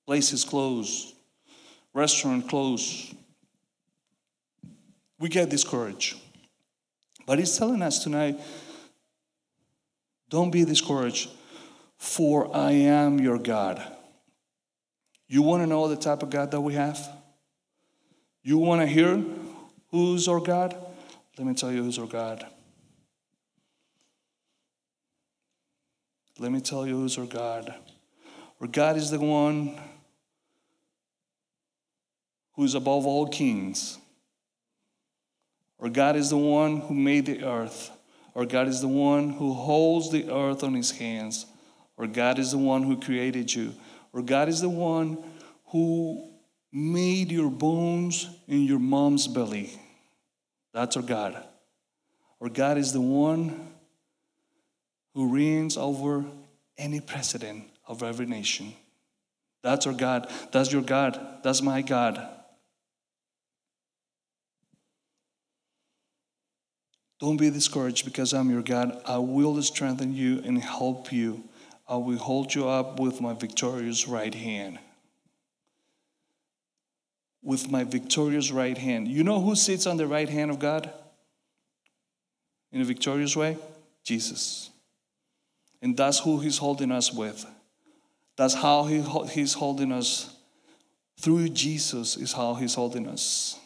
Places 0.06 0.44
closed, 0.44 1.16
restaurant 1.96 2.48
closed. 2.48 3.16
We 5.18 5.30
get 5.30 5.50
discouraged. 5.50 6.20
But 7.26 7.40
he's 7.40 7.58
telling 7.58 7.82
us 7.82 8.04
tonight 8.04 8.40
don't 10.30 10.52
be 10.52 10.64
discouraged, 10.64 11.28
for 11.98 12.56
I 12.56 12.74
am 12.74 13.20
your 13.20 13.40
God. 13.40 13.82
You 15.28 15.42
want 15.42 15.64
to 15.64 15.68
know 15.68 15.88
the 15.88 15.96
type 15.96 16.22
of 16.22 16.30
God 16.30 16.52
that 16.52 16.62
we 16.62 16.76
have? 16.76 17.00
You 18.44 18.60
want 18.60 18.82
to 18.82 18.86
hear 18.86 19.24
who's 19.90 20.28
our 20.28 20.40
God? 20.40 20.78
Let 21.36 21.48
me 21.48 21.56
tell 21.56 21.72
you 21.72 21.82
who's 21.82 21.98
our 21.98 22.06
God. 22.06 22.46
Let 26.40 26.52
me 26.52 26.62
tell 26.62 26.88
you 26.88 26.96
who's 26.96 27.18
our 27.18 27.26
God. 27.26 27.74
Our 28.62 28.68
God 28.68 28.98
is 28.98 29.12
the 29.12 29.20
one 29.20 29.78
who 32.54 32.64
is 32.64 32.76
above 32.76 33.06
all 33.06 33.28
kings. 33.28 33.98
Our 35.80 35.90
God 35.90 36.16
is 36.16 36.30
the 36.30 36.38
one 36.38 36.82
who 36.82 36.94
made 36.94 37.26
the 37.26 37.44
earth. 37.44 37.92
Our 38.36 38.46
God 38.46 38.68
is 38.68 38.82
the 38.82 38.88
one 38.88 39.32
who 39.32 39.54
holds 39.54 40.12
the 40.12 40.32
earth 40.32 40.64
on 40.64 40.74
his 40.74 40.92
hands. 40.92 41.46
Our 41.98 42.08
God 42.08 42.40
is 42.40 42.52
the 42.52 42.58
one 42.58 42.84
who 42.84 43.00
created 43.00 43.54
you 43.54 43.74
or 44.12 44.22
God 44.22 44.50
is 44.50 44.62
the 44.62 44.70
one 44.70 45.18
who 45.68 46.32
made 46.72 47.32
your 47.32 47.50
bones 47.50 48.28
in 48.48 48.64
your 48.64 48.80
mom's 48.80 49.28
belly. 49.28 49.72
That's 50.74 50.98
our 50.98 51.04
God. 51.04 51.44
Or 52.40 52.50
God 52.50 52.78
is 52.78 52.94
the 52.94 53.02
one 53.02 53.74
who 55.14 55.34
reigns 55.34 55.78
over 55.78 56.26
any 56.78 57.02
president 57.02 57.66
of 57.88 58.04
every 58.04 58.26
nation. 58.26 58.74
That's 59.62 59.86
our 59.88 59.94
God. 59.94 60.32
That's 60.52 60.72
your 60.72 60.82
God. 60.82 61.40
That's 61.44 61.62
my 61.62 61.82
God. 61.82 62.28
Don't 67.20 67.36
be 67.36 67.50
discouraged 67.50 68.06
because 68.06 68.34
I'm 68.34 68.50
your 68.50 68.62
God. 68.62 69.02
I 69.06 69.18
will 69.18 69.62
strengthen 69.62 70.14
you 70.14 70.42
and 70.46 70.58
help 70.58 71.12
you. 71.12 71.44
I 71.88 71.98
will 71.98 72.18
hold 72.18 72.56
you 72.56 72.70
up 72.70 73.00
with 73.00 73.20
my 73.20 73.34
victorious 73.34 74.08
right 74.08 74.34
hand. 74.34 74.80
With 77.44 77.70
my 77.70 77.84
victorious 77.84 78.52
right 78.52 78.78
hand. 78.78 79.08
You 79.10 79.24
know 79.24 79.42
who 79.42 79.56
sits 79.56 79.86
on 79.86 79.98
the 79.98 80.08
right 80.08 80.30
hand 80.30 80.50
of 80.50 80.60
God 80.60 80.90
in 82.72 82.80
a 82.80 82.86
victorious 82.86 83.36
way? 83.36 83.58
Jesus. 84.04 84.70
And 85.82 85.96
that's 85.96 86.20
who 86.20 86.40
He's 86.40 86.58
holding 86.58 86.92
us 86.92 87.14
with. 87.14 87.46
That's 88.38 88.54
how 88.54 88.84
he, 88.86 89.02
He's 89.32 89.54
holding 89.54 89.92
us. 89.92 90.36
Through 91.20 91.50
Jesus 91.50 92.16
is 92.16 92.32
how 92.32 92.54
He's 92.54 92.76
holding 92.76 93.08
us. 93.08 93.60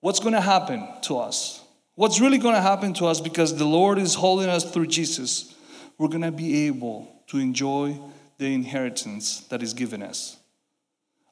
What's 0.00 0.20
going 0.20 0.34
to 0.34 0.40
happen 0.40 0.86
to 1.02 1.18
us? 1.18 1.62
What's 1.94 2.20
really 2.20 2.38
going 2.38 2.54
to 2.54 2.60
happen 2.60 2.94
to 2.94 3.06
us 3.06 3.20
because 3.20 3.56
the 3.56 3.64
Lord 3.64 3.98
is 3.98 4.14
holding 4.14 4.48
us 4.48 4.70
through 4.70 4.86
Jesus? 4.86 5.54
we're 5.98 6.08
going 6.08 6.22
to 6.22 6.32
be 6.32 6.66
able 6.66 7.10
to 7.28 7.38
enjoy 7.38 7.98
the 8.38 8.52
inheritance 8.52 9.40
that 9.48 9.62
is 9.62 9.72
given 9.72 10.02
us. 10.02 10.36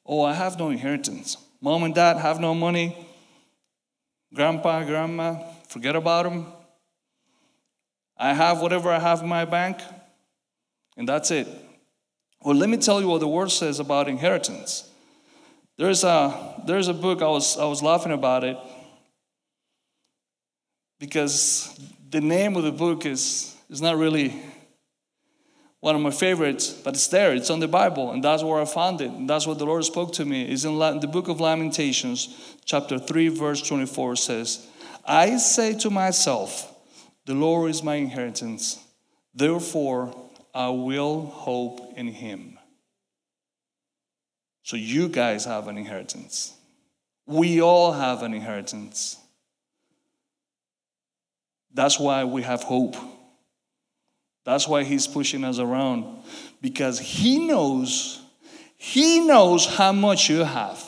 Oh, 0.07 0.23
I 0.23 0.35
have 0.35 0.59
no 0.59 0.71
inheritance. 0.71 1.37
Mom 1.61 1.83
and 1.85 1.95
dad 1.95 2.17
have 2.17 2.41
no 2.41 2.55
money. 2.55 2.97
Grandpa, 4.35 4.85
grandma, 4.85 5.37
forget 5.69 5.97
about 5.97 6.25
them. 6.25 6.47
I 8.17 8.33
have 8.33 8.61
whatever 8.61 8.91
I 8.91 8.99
have 8.99 9.23
in 9.23 9.29
my 9.29 9.45
bank, 9.45 9.79
and 10.97 11.09
that's 11.09 11.31
it. 11.31 11.49
Well, 12.43 12.55
let 12.55 12.69
me 12.69 12.77
tell 12.77 13.01
you 13.01 13.09
what 13.09 13.21
the 13.21 13.29
word 13.29 13.51
says 13.51 13.81
about 13.81 14.09
inheritance. 14.09 14.89
There's 15.77 16.05
a, 16.05 16.63
there's 16.67 16.89
a 16.89 16.95
book, 16.95 17.23
I 17.23 17.27
was, 17.27 17.59
I 17.59 17.65
was 17.65 17.83
laughing 17.83 18.13
about 18.13 18.45
it 18.45 18.57
because 21.01 21.79
the 22.11 22.21
name 22.21 22.57
of 22.57 22.63
the 22.63 22.73
book 22.73 23.07
is, 23.07 23.57
is 23.69 23.83
not 23.83 23.97
really 23.97 24.41
one 25.81 25.95
of 25.95 26.01
my 26.01 26.11
favorites, 26.11 26.71
but 26.71 26.95
it's 26.95 27.09
there. 27.09 27.35
It's 27.35 27.51
on 27.51 27.61
the 27.61 27.69
Bible, 27.69 28.13
and 28.13 28.25
that's 28.25 28.43
where 28.43 28.61
I 28.61 28.65
found 28.65 29.01
it. 29.01 29.11
And 29.11 29.29
that's 29.29 29.47
what 29.47 29.59
the 29.59 29.67
Lord 29.67 29.85
spoke 29.85 30.15
to 30.15 30.25
me. 30.25 30.45
It's 30.45 30.65
in 30.65 30.79
the 30.79 31.09
book 31.11 31.29
of 31.29 31.41
Lamentations, 31.41 32.57
chapter 32.65 32.99
3, 32.99 33.29
verse 33.29 33.61
24 33.61 34.17
says, 34.17 34.67
I 35.05 35.37
say 35.37 35.77
to 35.81 35.91
myself, 35.91 36.74
the 37.27 37.35
Lord 37.35 37.71
is 37.71 37.83
my 37.83 37.97
inheritance. 37.97 38.79
Therefore, 39.35 40.15
I 40.55 40.69
will 40.69 41.27
hope 41.27 41.95
in 41.97 42.09
him. 42.09 42.59
So 44.63 44.77
you 44.77 45.09
guys 45.09 45.45
have 45.45 45.69
an 45.69 45.77
inheritance. 45.77 46.55
We 47.27 47.61
all 47.61 47.93
have 47.93 48.23
an 48.23 48.35
inheritance. 48.35 49.19
That's 51.73 51.99
why 51.99 52.25
we 52.25 52.43
have 52.43 52.63
hope. 52.63 52.97
That's 54.45 54.69
why 54.69 54.85
he's 54.85 55.07
pushing 55.07 55.43
us 55.43 55.59
around 55.59 56.23
because 56.61 56.99
he 56.99 57.47
knows, 57.47 58.23
he 58.77 59.21
knows 59.21 59.67
how 59.67 59.93
much 59.93 60.29
you 60.29 60.45
have. 60.45 60.83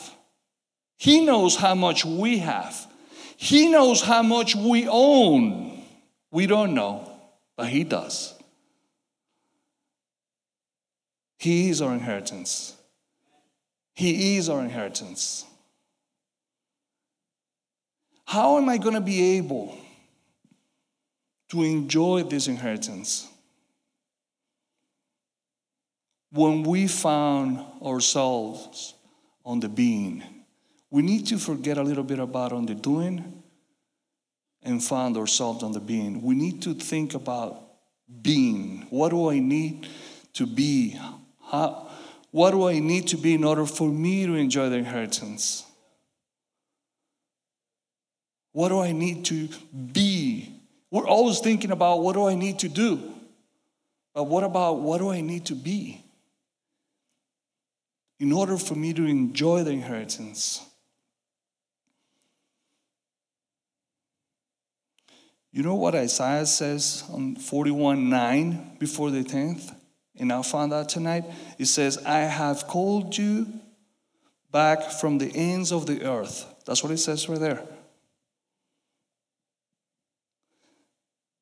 He 0.95 1.25
knows 1.25 1.55
how 1.55 1.75
much 1.75 2.05
we 2.05 2.39
have. 2.39 2.87
He 3.35 3.67
knows 3.69 4.01
how 4.01 4.23
much 4.23 4.55
we 4.55 4.87
own. 4.87 5.66
We 6.31 6.45
don't 6.45 6.73
know, 6.73 7.11
but 7.55 7.67
he 7.67 7.83
does. 7.83 8.33
He 11.39 11.69
is 11.69 11.81
our 11.81 11.93
inheritance. 11.93 12.75
He 13.93 14.37
is 14.37 14.49
our 14.49 14.61
inheritance. 14.61 15.45
How 18.25 18.57
am 18.57 18.67
I 18.69 18.77
going 18.77 18.95
to 18.95 19.01
be 19.01 19.37
able 19.37 19.77
to 21.49 21.63
enjoy 21.63 22.23
this 22.23 22.47
inheritance? 22.47 23.27
when 26.31 26.63
we 26.63 26.87
found 26.87 27.59
ourselves 27.81 28.93
on 29.45 29.59
the 29.59 29.69
being, 29.69 30.23
we 30.89 31.01
need 31.01 31.25
to 31.27 31.37
forget 31.37 31.77
a 31.77 31.83
little 31.83 32.03
bit 32.03 32.19
about 32.19 32.51
on 32.51 32.65
the 32.65 32.75
doing 32.75 33.36
and 34.67 34.83
found 34.83 35.17
ourselves 35.17 35.63
on 35.63 35.71
the 35.71 35.79
being. 35.79 36.21
We 36.21 36.35
need 36.35 36.61
to 36.63 36.73
think 36.73 37.13
about 37.13 37.63
being. 38.21 38.85
What 38.89 39.09
do 39.09 39.29
I 39.29 39.39
need 39.39 39.87
to 40.33 40.45
be? 40.45 40.99
How, 41.49 41.89
what 42.31 42.51
do 42.51 42.67
I 42.67 42.79
need 42.79 43.07
to 43.09 43.17
be 43.17 43.33
in 43.33 43.43
order 43.43 43.65
for 43.65 43.89
me 43.89 44.25
to 44.25 44.35
enjoy 44.35 44.69
the 44.69 44.77
inheritance? 44.77 45.65
What 48.51 48.69
do 48.69 48.79
I 48.79 48.91
need 48.91 49.25
to 49.25 49.49
be? 49.93 50.53
We're 50.91 51.07
always 51.07 51.39
thinking 51.39 51.71
about 51.71 52.01
what 52.01 52.13
do 52.13 52.27
I 52.27 52.35
need 52.35 52.59
to 52.59 52.69
do? 52.69 53.13
But 54.13 54.23
what 54.23 54.43
about 54.43 54.79
what 54.81 54.99
do 54.99 55.09
I 55.09 55.21
need 55.21 55.45
to 55.47 55.55
be? 55.55 56.03
in 58.19 58.31
order 58.31 58.57
for 58.57 58.75
me 58.75 58.93
to 58.93 59.05
enjoy 59.05 59.63
the 59.63 59.71
inheritance. 59.71 60.65
You 65.51 65.63
know 65.63 65.75
what 65.75 65.95
Isaiah 65.95 66.45
says 66.45 67.03
on 67.11 67.35
41 67.35 68.09
9 68.09 68.77
before 68.79 69.11
the 69.11 69.23
10th? 69.23 69.73
And 70.19 70.33
I 70.33 70.41
found 70.41 70.73
out 70.73 70.89
tonight. 70.89 71.25
It 71.59 71.65
says, 71.65 71.97
I 72.05 72.19
have 72.19 72.67
called 72.67 73.17
you 73.17 73.47
back 74.51 74.91
from 74.91 75.17
the 75.19 75.31
ends 75.33 75.71
of 75.71 75.85
the 75.85 76.03
earth. 76.03 76.45
That's 76.65 76.83
what 76.83 76.91
it 76.91 76.97
says 76.97 77.29
right 77.29 77.39
there. 77.39 77.61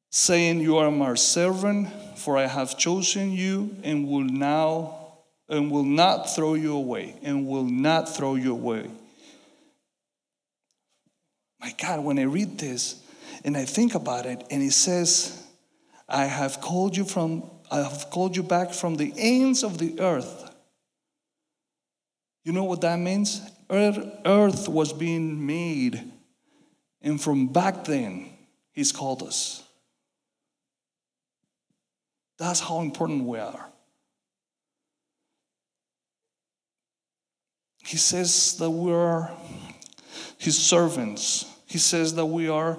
Saying, 0.09 0.59
You 0.59 0.77
are 0.77 0.91
my 0.91 1.15
servant, 1.15 1.89
for 2.17 2.37
I 2.37 2.47
have 2.47 2.77
chosen 2.77 3.31
you 3.31 3.75
and 3.83 4.07
will 4.07 4.21
now 4.21 5.05
and 5.47 5.69
will 5.69 5.83
not 5.83 6.33
throw 6.33 6.55
you 6.55 6.75
away, 6.75 7.15
and 7.21 7.47
will 7.47 7.65
not 7.65 8.09
throw 8.09 8.35
you 8.35 8.51
away. 8.51 8.89
My 11.59 11.73
God, 11.77 12.03
when 12.03 12.17
I 12.17 12.23
read 12.23 12.57
this 12.57 13.01
and 13.43 13.55
I 13.55 13.65
think 13.65 13.95
about 13.95 14.25
it, 14.25 14.43
and 14.49 14.61
he 14.61 14.69
says, 14.69 15.43
I 16.07 16.25
have 16.25 16.61
called 16.61 16.95
you 16.95 17.05
from, 17.05 17.49
I 17.71 17.77
have 17.77 18.09
called 18.09 18.35
you 18.35 18.43
back 18.43 18.73
from 18.73 18.95
the 18.95 19.13
ends 19.17 19.63
of 19.63 19.77
the 19.77 19.99
earth. 19.99 20.53
You 22.43 22.53
know 22.53 22.63
what 22.63 22.81
that 22.81 22.99
means? 22.99 23.41
earth 23.69 24.69
was 24.69 24.93
being 24.93 25.45
made, 25.45 26.11
and 27.01 27.19
from 27.19 27.47
back 27.47 27.83
then, 27.85 28.29
He's 28.71 28.91
called 28.91 29.23
us. 29.23 29.63
That's 32.37 32.59
how 32.59 32.81
important 32.81 33.23
we 33.23 33.39
are. 33.39 33.69
He 37.85 37.97
says 37.97 38.57
that 38.57 38.69
we 38.69 38.91
are 38.91 39.31
His 40.37 40.57
servants. 40.57 41.45
He 41.65 41.77
says 41.77 42.13
that 42.15 42.25
we 42.25 42.49
are 42.49 42.77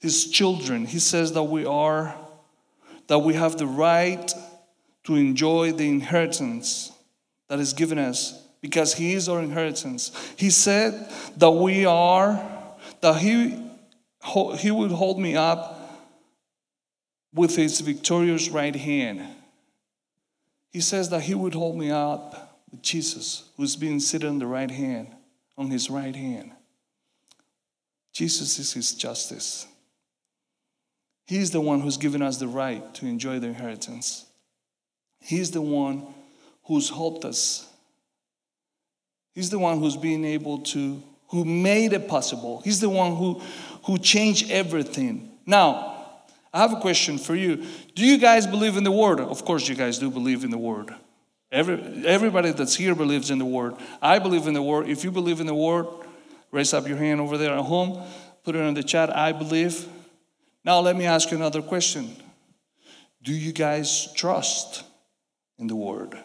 His 0.00 0.30
children. 0.30 0.86
He 0.86 0.98
says 0.98 1.32
that 1.34 1.44
we 1.44 1.66
are, 1.66 2.16
that 3.06 3.18
we 3.18 3.34
have 3.34 3.58
the 3.58 3.66
right 3.66 4.32
to 5.04 5.14
enjoy 5.14 5.72
the 5.72 5.88
inheritance 5.88 6.92
that 7.48 7.58
is 7.60 7.72
given 7.72 7.98
us 7.98 8.42
because 8.60 8.94
He 8.94 9.14
is 9.14 9.28
our 9.28 9.40
inheritance. 9.40 10.12
He 10.36 10.50
said 10.50 11.10
that 11.36 11.50
we 11.50 11.84
are, 11.84 12.40
that 13.00 13.16
He, 13.20 13.62
he 14.58 14.70
would 14.70 14.90
hold 14.90 15.18
me 15.20 15.36
up 15.36 15.76
with 17.34 17.56
His 17.56 17.80
victorious 17.80 18.48
right 18.48 18.74
hand. 18.74 19.22
He 20.70 20.80
says 20.80 21.10
that 21.10 21.22
He 21.22 21.34
would 21.34 21.54
hold 21.54 21.76
me 21.76 21.90
up 21.90 22.62
with 22.70 22.82
Jesus, 22.82 23.50
who's 23.56 23.76
being 23.76 24.00
seated 24.00 24.28
on 24.28 24.38
the 24.38 24.46
right 24.46 24.70
hand, 24.70 25.08
on 25.58 25.70
His 25.70 25.90
right 25.90 26.14
hand. 26.14 26.52
Jesus 28.12 28.58
is 28.58 28.72
His 28.72 28.94
justice. 28.94 29.66
He's 31.30 31.52
the 31.52 31.60
one 31.60 31.80
who's 31.80 31.96
given 31.96 32.22
us 32.22 32.38
the 32.38 32.48
right 32.48 32.92
to 32.94 33.06
enjoy 33.06 33.38
the 33.38 33.46
inheritance. 33.46 34.26
He's 35.20 35.52
the 35.52 35.62
one 35.62 36.12
who's 36.64 36.90
helped 36.90 37.24
us. 37.24 37.68
He's 39.32 39.48
the 39.48 39.60
one 39.60 39.78
who's 39.78 39.96
been 39.96 40.24
able 40.24 40.58
to, 40.74 41.00
who 41.28 41.44
made 41.44 41.92
it 41.92 42.08
possible. 42.08 42.62
He's 42.64 42.80
the 42.80 42.88
one 42.88 43.14
who, 43.14 43.40
who 43.84 43.96
changed 43.96 44.50
everything. 44.50 45.30
Now, 45.46 46.08
I 46.52 46.62
have 46.62 46.72
a 46.72 46.80
question 46.80 47.16
for 47.16 47.36
you. 47.36 47.64
Do 47.94 48.04
you 48.04 48.18
guys 48.18 48.44
believe 48.44 48.76
in 48.76 48.82
the 48.82 48.90
Word? 48.90 49.20
Of 49.20 49.44
course, 49.44 49.68
you 49.68 49.76
guys 49.76 50.00
do 50.00 50.10
believe 50.10 50.42
in 50.42 50.50
the 50.50 50.58
Word. 50.58 50.92
Every, 51.52 51.76
everybody 52.06 52.50
that's 52.50 52.74
here 52.74 52.96
believes 52.96 53.30
in 53.30 53.38
the 53.38 53.44
Word. 53.44 53.76
I 54.02 54.18
believe 54.18 54.48
in 54.48 54.54
the 54.54 54.62
Word. 54.62 54.88
If 54.88 55.04
you 55.04 55.12
believe 55.12 55.38
in 55.38 55.46
the 55.46 55.54
Word, 55.54 55.86
raise 56.50 56.74
up 56.74 56.88
your 56.88 56.96
hand 56.96 57.20
over 57.20 57.38
there 57.38 57.52
at 57.52 57.64
home, 57.66 58.02
put 58.42 58.56
it 58.56 58.58
in 58.58 58.74
the 58.74 58.82
chat. 58.82 59.16
I 59.16 59.30
believe. 59.30 59.86
Now, 60.64 60.80
let 60.80 60.96
me 60.96 61.06
ask 61.06 61.30
you 61.30 61.36
another 61.36 61.62
question 61.62 62.16
Do 63.22 63.32
you 63.32 63.52
guys 63.52 64.12
trust 64.14 64.84
in 65.58 65.66
the 65.66 65.76
Word? 65.76 66.18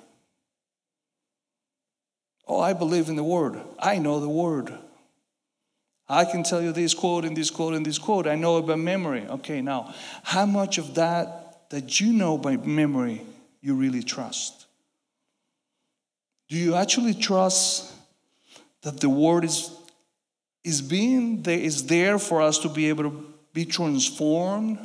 Oh, 2.47 2.59
I 2.59 2.73
believe 2.73 3.09
in 3.09 3.15
the 3.15 3.23
Word. 3.23 3.59
I 3.79 3.97
know 3.97 4.19
the 4.19 4.29
Word. 4.29 4.73
I 6.07 6.25
can 6.25 6.43
tell 6.43 6.61
you 6.61 6.71
this 6.71 6.93
quote 6.93 7.25
and 7.25 7.35
this 7.35 7.49
quote 7.49 7.73
and 7.73 7.85
this 7.85 7.97
quote. 7.97 8.27
I 8.27 8.35
know 8.35 8.59
it 8.59 8.67
by 8.67 8.75
memory. 8.75 9.25
Okay, 9.27 9.61
now, 9.61 9.93
how 10.23 10.45
much 10.45 10.77
of 10.77 10.95
that 10.95 11.69
that 11.71 11.99
you 11.99 12.13
know 12.13 12.37
by 12.37 12.57
memory 12.57 13.21
you 13.61 13.73
really 13.73 14.03
trust? 14.03 14.67
Do 16.47 16.57
you 16.57 16.75
actually 16.75 17.15
trust 17.15 17.91
that 18.83 18.99
the 18.99 19.09
Word 19.09 19.45
is, 19.45 19.71
is 20.63 20.81
being 20.81 21.41
there, 21.41 21.57
is 21.57 21.87
there 21.87 22.19
for 22.19 22.41
us 22.41 22.59
to 22.59 22.69
be 22.69 22.89
able 22.89 23.03
to 23.05 23.34
be 23.55 23.65
transformed 23.65 24.77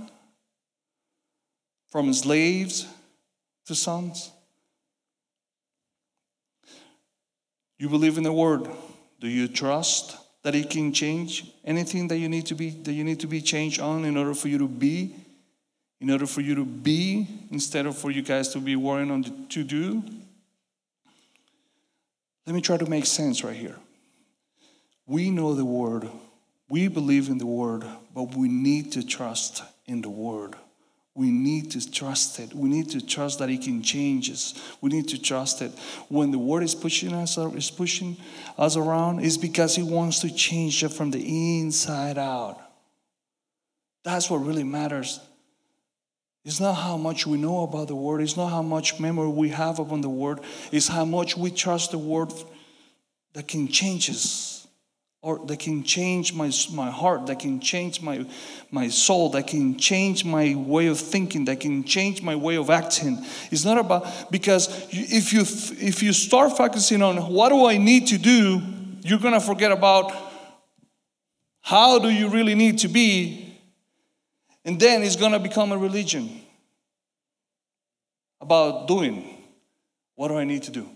from 1.88 2.14
slaves 2.14 2.86
to 3.66 3.74
sons? 3.74 4.30
You 7.80 7.88
believe 7.88 8.16
in 8.16 8.22
the 8.22 8.32
word. 8.32 8.70
Do 9.18 9.26
you 9.26 9.48
trust 9.48 10.16
that 10.44 10.54
it 10.54 10.70
can 10.70 10.92
change 10.92 11.52
anything 11.64 12.06
that 12.08 12.18
you 12.18 12.28
need 12.28 12.46
to 12.46 12.54
be 12.54 12.70
that 12.70 12.92
you 12.92 13.02
need 13.02 13.18
to 13.20 13.26
be 13.26 13.42
changed 13.42 13.80
on 13.80 14.04
in 14.04 14.16
order 14.16 14.34
for 14.34 14.46
you 14.48 14.58
to 14.58 14.68
be 14.68 15.16
in 16.00 16.08
order 16.08 16.26
for 16.26 16.40
you 16.40 16.54
to 16.54 16.64
be 16.64 17.26
instead 17.50 17.86
of 17.86 17.98
for 17.98 18.10
you 18.10 18.22
guys 18.22 18.48
to 18.50 18.60
be 18.60 18.76
worrying 18.76 19.10
on 19.10 19.22
the 19.22 19.30
to 19.48 19.64
do? 19.64 20.02
Let 22.46 22.54
me 22.54 22.60
try 22.60 22.76
to 22.76 22.86
make 22.86 23.04
sense 23.04 23.42
right 23.42 23.56
here. 23.56 23.76
We 25.06 25.30
know 25.30 25.54
the 25.54 25.64
word. 25.64 26.08
We 26.70 26.86
believe 26.86 27.28
in 27.28 27.38
the 27.38 27.46
word, 27.46 27.84
but 28.14 28.36
we 28.36 28.48
need 28.48 28.92
to 28.92 29.04
trust 29.04 29.64
in 29.86 30.02
the 30.02 30.08
word. 30.08 30.54
We 31.16 31.32
need 31.32 31.72
to 31.72 31.90
trust 31.90 32.38
it. 32.38 32.54
We 32.54 32.68
need 32.68 32.90
to 32.90 33.04
trust 33.04 33.40
that 33.40 33.50
it 33.50 33.62
can 33.62 33.82
change 33.82 34.30
us. 34.30 34.54
We 34.80 34.90
need 34.90 35.08
to 35.08 35.20
trust 35.20 35.62
it. 35.62 35.72
When 36.08 36.30
the 36.30 36.38
word 36.38 36.62
is 36.62 36.76
pushing 36.76 37.12
us 37.12 37.36
uh, 37.36 37.50
is 37.50 37.72
pushing 37.72 38.16
us 38.56 38.76
around, 38.76 39.18
it's 39.24 39.36
because 39.36 39.76
it 39.76 39.82
wants 39.82 40.20
to 40.20 40.32
change 40.32 40.84
us 40.84 40.96
from 40.96 41.10
the 41.10 41.58
inside 41.60 42.16
out. 42.16 42.60
That's 44.04 44.30
what 44.30 44.38
really 44.38 44.64
matters. 44.64 45.18
It's 46.44 46.60
not 46.60 46.74
how 46.74 46.96
much 46.96 47.26
we 47.26 47.36
know 47.36 47.64
about 47.64 47.88
the 47.88 47.96
word, 47.96 48.22
it's 48.22 48.36
not 48.36 48.48
how 48.48 48.62
much 48.62 49.00
memory 49.00 49.28
we 49.28 49.48
have 49.48 49.80
upon 49.80 50.02
the 50.02 50.08
word, 50.08 50.38
it's 50.70 50.86
how 50.86 51.04
much 51.04 51.36
we 51.36 51.50
trust 51.50 51.90
the 51.90 51.98
word 51.98 52.32
that 53.34 53.48
can 53.48 53.66
change 53.66 54.08
us 54.08 54.59
or 55.22 55.44
that 55.46 55.58
can 55.58 55.82
change 55.82 56.32
my, 56.32 56.50
my 56.72 56.90
heart, 56.90 57.26
that 57.26 57.38
can 57.38 57.60
change 57.60 58.00
my, 58.00 58.24
my 58.70 58.88
soul, 58.88 59.28
that 59.30 59.46
can 59.46 59.76
change 59.76 60.24
my 60.24 60.54
way 60.54 60.86
of 60.86 60.98
thinking, 60.98 61.44
that 61.44 61.60
can 61.60 61.84
change 61.84 62.22
my 62.22 62.34
way 62.34 62.56
of 62.56 62.70
acting. 62.70 63.22
It's 63.50 63.64
not 63.64 63.76
about, 63.76 64.30
because 64.30 64.68
if 64.90 65.32
you, 65.32 65.42
if 65.42 66.02
you 66.02 66.14
start 66.14 66.56
focusing 66.56 67.02
on 67.02 67.16
what 67.30 67.50
do 67.50 67.66
I 67.66 67.76
need 67.76 68.06
to 68.08 68.18
do, 68.18 68.62
you're 69.02 69.18
going 69.18 69.34
to 69.34 69.40
forget 69.40 69.72
about 69.72 70.12
how 71.60 71.98
do 71.98 72.08
you 72.08 72.28
really 72.28 72.54
need 72.54 72.78
to 72.78 72.88
be, 72.88 73.58
and 74.64 74.80
then 74.80 75.02
it's 75.02 75.16
going 75.16 75.32
to 75.32 75.38
become 75.38 75.72
a 75.72 75.78
religion 75.78 76.40
about 78.40 78.88
doing. 78.88 79.36
What 80.14 80.28
do 80.28 80.38
I 80.38 80.44
need 80.44 80.62
to 80.64 80.70
do? 80.70 80.88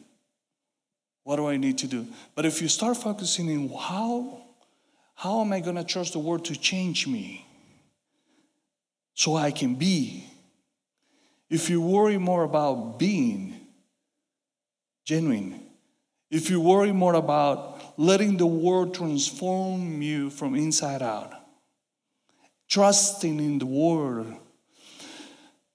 What 1.25 1.37
do 1.37 1.49
I 1.49 1.57
need 1.57 1.79
to 1.79 1.87
do? 1.87 2.07
But 2.35 2.45
if 2.45 2.61
you 2.61 2.69
start 2.69 2.99
focusing 2.99 3.49
in 3.49 3.71
how, 3.71 4.43
how 5.15 5.41
am 5.41 5.53
I 5.53 5.61
going 5.61 5.77
to 5.77 5.85
trust 5.85 6.13
the 6.13 6.19
word 6.19 6.45
to 6.47 6.57
change 6.57 7.07
me 7.07 7.47
so 9.15 9.35
I 9.35 9.51
can 9.51 9.75
be? 9.75 10.27
If 11.49 11.71
you 11.71 11.81
worry 11.81 12.19
more 12.19 12.45
about 12.45 12.99
being 12.99 13.55
genuine, 15.07 15.61
if 16.31 16.51
you 16.51 16.61
worry 16.61 16.93
more 16.93 17.15
about 17.15 17.99
letting 17.99 18.37
the 18.37 18.47
word 18.47 18.93
transform 18.93 20.03
you 20.03 20.29
from 20.29 20.55
inside 20.55 21.01
out, 21.01 21.33
trusting 22.69 23.39
in 23.41 23.59
the 23.59 23.67
word, 23.67 24.37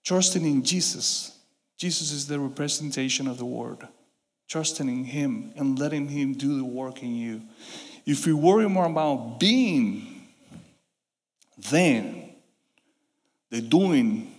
trusting 0.04 0.46
in 0.46 0.64
Jesus. 0.64 1.36
Jesus 1.78 2.12
is 2.12 2.28
the 2.28 2.40
representation 2.40 3.28
of 3.28 3.38
the 3.38 3.46
word 3.46 3.88
trusting 4.50 4.90
in 4.90 5.06
Him 5.06 5.54
and 5.56 5.80
letting 5.80 6.08
Him 6.10 6.34
do 6.34 6.58
the 6.58 6.66
work 6.66 7.02
in 7.04 7.16
you. 7.16 7.42
If 8.06 8.26
you 8.26 8.36
worry 8.36 8.68
more 8.68 8.88
about 8.88 9.40
being, 9.40 10.28
then 11.70 12.32
the 13.52 13.62
doing 13.62 14.36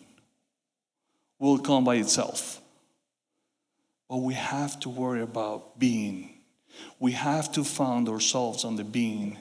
will 1.38 1.58
come 1.58 1.84
by 1.84 1.96
itself. 1.96 2.60
But 4.08 4.18
we 4.18 4.34
have 4.34 4.80
to 4.80 4.88
worry 4.88 5.22
about 5.22 5.78
being. 5.78 6.30
We 6.98 7.12
have 7.12 7.52
to 7.52 7.62
found 7.62 8.08
ourselves 8.08 8.64
on 8.64 8.74
the 8.76 8.84
being. 8.84 9.38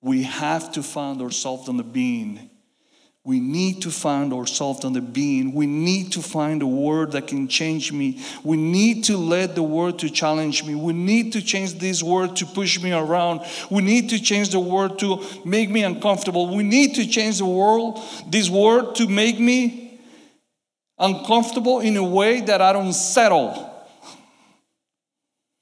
We 0.00 0.22
have 0.22 0.72
to 0.72 0.82
find 0.82 1.20
ourselves 1.20 1.68
on 1.68 1.76
the 1.76 1.82
being. 1.82 2.50
We 3.26 3.40
need 3.40 3.82
to 3.82 3.90
find 3.90 4.32
ourselves 4.32 4.84
on 4.84 4.92
the 4.92 5.00
being. 5.00 5.52
We 5.52 5.66
need 5.66 6.12
to 6.12 6.22
find 6.22 6.62
a 6.62 6.66
word 6.66 7.10
that 7.10 7.26
can 7.26 7.48
change 7.48 7.90
me. 7.90 8.20
We 8.44 8.56
need 8.56 9.02
to 9.06 9.16
let 9.16 9.56
the 9.56 9.64
word 9.64 9.98
to 9.98 10.10
challenge 10.10 10.62
me. 10.62 10.76
We 10.76 10.92
need 10.92 11.32
to 11.32 11.42
change 11.42 11.74
this 11.80 12.04
word 12.04 12.36
to 12.36 12.46
push 12.46 12.80
me 12.80 12.92
around. 12.92 13.40
We 13.68 13.82
need 13.82 14.10
to 14.10 14.20
change 14.20 14.50
the 14.50 14.60
word 14.60 15.00
to 15.00 15.24
make 15.44 15.68
me 15.68 15.82
uncomfortable. 15.82 16.54
We 16.54 16.62
need 16.62 16.94
to 16.94 17.08
change 17.08 17.38
the 17.38 17.46
world, 17.46 18.00
this 18.28 18.48
word 18.48 18.94
to 18.94 19.08
make 19.08 19.40
me 19.40 19.98
uncomfortable 20.96 21.80
in 21.80 21.96
a 21.96 22.04
way 22.04 22.42
that 22.42 22.62
I 22.62 22.72
don't 22.72 22.92
settle. 22.92 23.74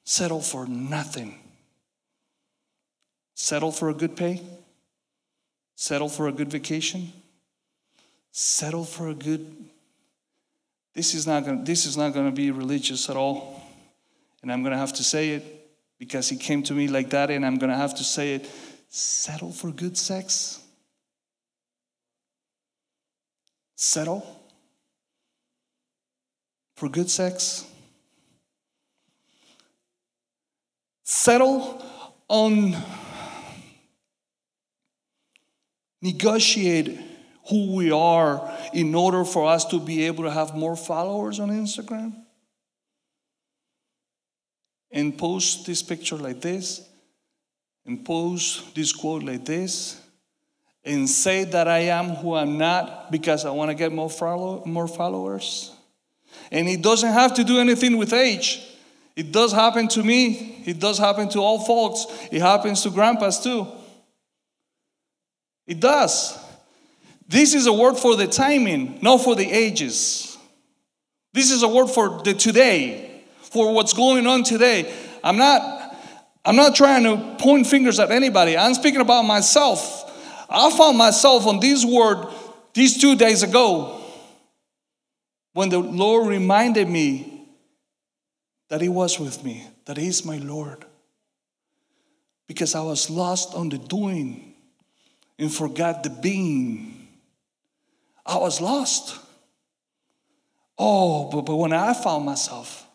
Settle 0.04 0.42
for 0.42 0.66
nothing. 0.66 1.38
Settle 3.34 3.72
for 3.72 3.88
a 3.88 3.94
good 3.94 4.16
pay. 4.16 4.42
Settle 5.76 6.10
for 6.10 6.28
a 6.28 6.32
good 6.32 6.50
vacation 6.50 7.10
settle 8.36 8.84
for 8.84 9.10
a 9.10 9.14
good 9.14 9.46
this 10.92 11.14
is 11.14 11.24
not 11.24 11.44
going 11.44 11.62
this 11.62 11.86
is 11.86 11.96
not 11.96 12.12
going 12.12 12.26
to 12.26 12.32
be 12.32 12.50
religious 12.50 13.08
at 13.08 13.16
all. 13.16 13.62
And 14.42 14.52
i'm 14.52 14.62
going 14.62 14.72
to 14.72 14.78
have 14.78 14.92
to 14.94 15.04
say 15.04 15.30
it 15.30 15.44
because 16.00 16.28
he 16.28 16.36
came 16.36 16.64
to 16.64 16.74
me 16.74 16.88
like 16.88 17.10
that 17.10 17.30
and 17.30 17.46
i'm 17.46 17.58
going 17.58 17.70
to 17.70 17.76
have 17.76 17.94
to 17.94 18.02
say 18.04 18.34
it. 18.34 18.50
Settle 18.88 19.52
for 19.52 19.70
good 19.70 19.96
sex. 19.96 20.60
Settle 23.76 24.26
for 26.74 26.88
good 26.88 27.10
sex. 27.10 27.64
Settle 31.04 31.84
on 32.28 32.74
negotiate 36.02 37.13
who 37.48 37.74
we 37.74 37.90
are 37.90 38.52
in 38.72 38.94
order 38.94 39.24
for 39.24 39.48
us 39.48 39.64
to 39.66 39.78
be 39.78 40.06
able 40.06 40.24
to 40.24 40.30
have 40.30 40.54
more 40.54 40.76
followers 40.76 41.40
on 41.40 41.50
Instagram? 41.50 42.14
And 44.90 45.18
post 45.18 45.66
this 45.66 45.82
picture 45.82 46.16
like 46.16 46.40
this, 46.40 46.88
and 47.84 48.04
post 48.04 48.74
this 48.74 48.92
quote 48.92 49.24
like 49.24 49.44
this, 49.44 50.00
and 50.84 51.08
say 51.08 51.44
that 51.44 51.66
I 51.66 51.80
am 51.80 52.10
who 52.10 52.34
I'm 52.34 52.58
not 52.58 53.10
because 53.10 53.44
I 53.44 53.50
want 53.50 53.70
to 53.70 53.74
get 53.74 53.92
more, 53.92 54.10
follow, 54.10 54.62
more 54.64 54.86
followers? 54.86 55.72
And 56.50 56.68
it 56.68 56.82
doesn't 56.82 57.12
have 57.12 57.34
to 57.34 57.44
do 57.44 57.58
anything 57.58 57.96
with 57.96 58.12
age. 58.12 58.62
It 59.16 59.32
does 59.32 59.52
happen 59.52 59.88
to 59.88 60.02
me. 60.02 60.62
It 60.66 60.78
does 60.80 60.98
happen 60.98 61.28
to 61.30 61.40
all 61.40 61.60
folks. 61.64 62.06
It 62.30 62.40
happens 62.40 62.82
to 62.82 62.90
grandpas 62.90 63.42
too. 63.42 63.66
It 65.66 65.80
does. 65.80 66.38
This 67.26 67.54
is 67.54 67.66
a 67.66 67.72
word 67.72 67.96
for 67.96 68.16
the 68.16 68.26
timing, 68.26 68.98
not 69.02 69.18
for 69.18 69.34
the 69.34 69.50
ages. 69.50 70.36
This 71.32 71.50
is 71.50 71.62
a 71.62 71.68
word 71.68 71.88
for 71.88 72.22
the 72.22 72.34
today, 72.34 73.24
for 73.40 73.72
what's 73.72 73.92
going 73.92 74.26
on 74.26 74.44
today. 74.44 74.94
I'm 75.22 75.36
not 75.36 75.84
I'm 76.44 76.56
not 76.56 76.74
trying 76.74 77.04
to 77.04 77.36
point 77.42 77.66
fingers 77.66 77.98
at 77.98 78.10
anybody. 78.10 78.56
I'm 78.56 78.74
speaking 78.74 79.00
about 79.00 79.22
myself. 79.22 80.02
I 80.50 80.70
found 80.76 80.98
myself 80.98 81.46
on 81.46 81.58
this 81.58 81.84
word 81.84 82.26
these 82.74 83.00
two 83.00 83.16
days 83.16 83.42
ago 83.42 84.02
when 85.54 85.70
the 85.70 85.78
Lord 85.78 86.26
reminded 86.26 86.88
me 86.88 87.48
that 88.68 88.82
He 88.82 88.88
was 88.88 89.18
with 89.18 89.42
me, 89.42 89.66
that 89.86 89.96
He's 89.96 90.24
my 90.24 90.36
Lord. 90.36 90.84
Because 92.46 92.74
I 92.74 92.82
was 92.82 93.08
lost 93.08 93.54
on 93.54 93.70
the 93.70 93.78
doing 93.78 94.54
and 95.38 95.52
forgot 95.52 96.02
the 96.02 96.10
being. 96.10 96.93
I 98.26 98.38
was 98.38 98.60
lost. 98.60 99.18
Oh, 100.78 101.30
but, 101.30 101.42
but 101.42 101.56
when 101.56 101.72
I 101.72 101.94
found 101.94 102.24
myself, 102.24 102.86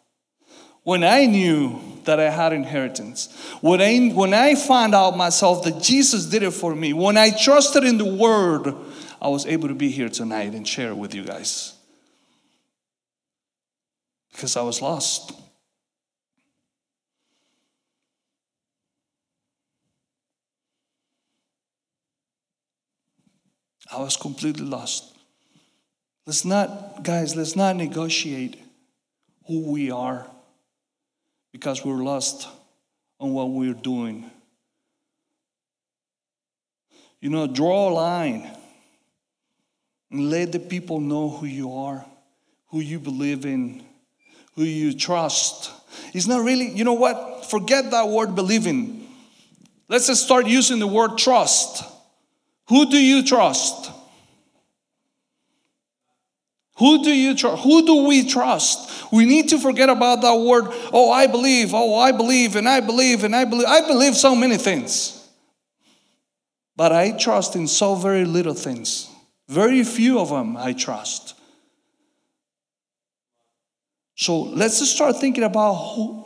when 0.83 1.03
I 1.03 1.25
knew 1.25 1.79
that 2.05 2.19
I 2.19 2.29
had 2.29 2.51
inheritance, 2.51 3.31
when 3.61 3.81
I, 3.81 4.09
when 4.09 4.33
I 4.33 4.55
found 4.55 4.95
out 4.95 5.15
myself 5.15 5.63
that 5.63 5.81
Jesus 5.81 6.25
did 6.25 6.43
it 6.43 6.51
for 6.51 6.73
me, 6.73 6.93
when 6.93 7.17
I 7.17 7.29
trusted 7.29 7.83
in 7.83 7.97
the 7.97 8.05
Word, 8.05 8.73
I 9.21 9.27
was 9.27 9.45
able 9.45 9.67
to 9.67 9.75
be 9.75 9.91
here 9.91 10.09
tonight 10.09 10.53
and 10.53 10.67
share 10.67 10.89
it 10.89 10.97
with 10.97 11.13
you 11.13 11.23
guys. 11.23 11.73
Because 14.31 14.55
I 14.57 14.61
was 14.61 14.81
lost. 14.81 15.33
I 23.91 23.99
was 23.99 24.15
completely 24.17 24.65
lost. 24.65 25.18
Let's 26.29 26.45
not, 26.45 27.01
guys, 27.01 27.35
let's 27.35 27.55
not 27.55 27.75
negotiate 27.75 28.63
who 29.47 29.71
we 29.71 29.89
are 29.89 30.27
because 31.51 31.83
we're 31.83 32.03
lost 32.03 32.47
on 33.19 33.33
what 33.33 33.49
we're 33.49 33.73
doing. 33.73 34.29
You 37.19 37.31
know, 37.31 37.47
draw 37.47 37.89
a 37.89 37.93
line 37.93 38.47
and 40.11 40.29
let 40.29 40.51
the 40.51 40.59
people 40.59 40.99
know 40.99 41.29
who 41.29 41.47
you 41.47 41.73
are, 41.73 42.05
who 42.67 42.79
you 42.79 42.99
believe 42.99 43.43
in, 43.43 43.81
who 44.53 44.61
you 44.61 44.93
trust. 44.93 45.71
It's 46.13 46.27
not 46.27 46.45
really, 46.45 46.69
you 46.69 46.83
know 46.83 46.93
what? 46.93 47.47
Forget 47.49 47.89
that 47.89 48.07
word 48.07 48.35
believing. 48.35 49.07
Let's 49.87 50.05
just 50.05 50.25
start 50.25 50.45
using 50.45 50.77
the 50.77 50.85
word 50.85 51.17
trust. 51.17 51.83
Who 52.67 52.87
do 52.87 53.03
you 53.03 53.23
trust? 53.23 53.93
Who 56.79 57.03
do 57.03 57.11
you 57.11 57.35
trust? 57.35 57.63
Who 57.63 57.85
do 57.85 58.07
we 58.07 58.25
trust? 58.25 59.11
We 59.11 59.25
need 59.25 59.49
to 59.49 59.59
forget 59.59 59.89
about 59.89 60.21
that 60.21 60.35
word, 60.35 60.67
oh, 60.93 61.11
I 61.11 61.27
believe, 61.27 61.73
oh, 61.73 61.95
I 61.95 62.13
believe, 62.13 62.55
and 62.55 62.67
I 62.67 62.79
believe, 62.79 63.25
and 63.25 63.35
I 63.35 63.43
believe. 63.43 63.67
I 63.67 63.85
believe 63.85 64.15
so 64.15 64.33
many 64.33 64.57
things. 64.57 65.15
But 66.77 66.93
I 66.93 67.11
trust 67.11 67.57
in 67.57 67.67
so 67.67 67.95
very 67.95 68.23
little 68.23 68.53
things. 68.53 69.09
Very 69.49 69.83
few 69.83 70.19
of 70.19 70.29
them 70.29 70.55
I 70.55 70.71
trust. 70.71 71.35
So 74.15 74.43
let's 74.43 74.79
just 74.79 74.95
start 74.95 75.17
thinking 75.17 75.43
about 75.43 75.73
who, 75.73 76.25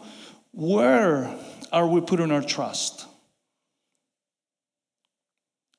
where 0.52 1.36
are 1.72 1.88
we 1.88 2.02
putting 2.02 2.32
our 2.32 2.44
trust? 2.44 3.08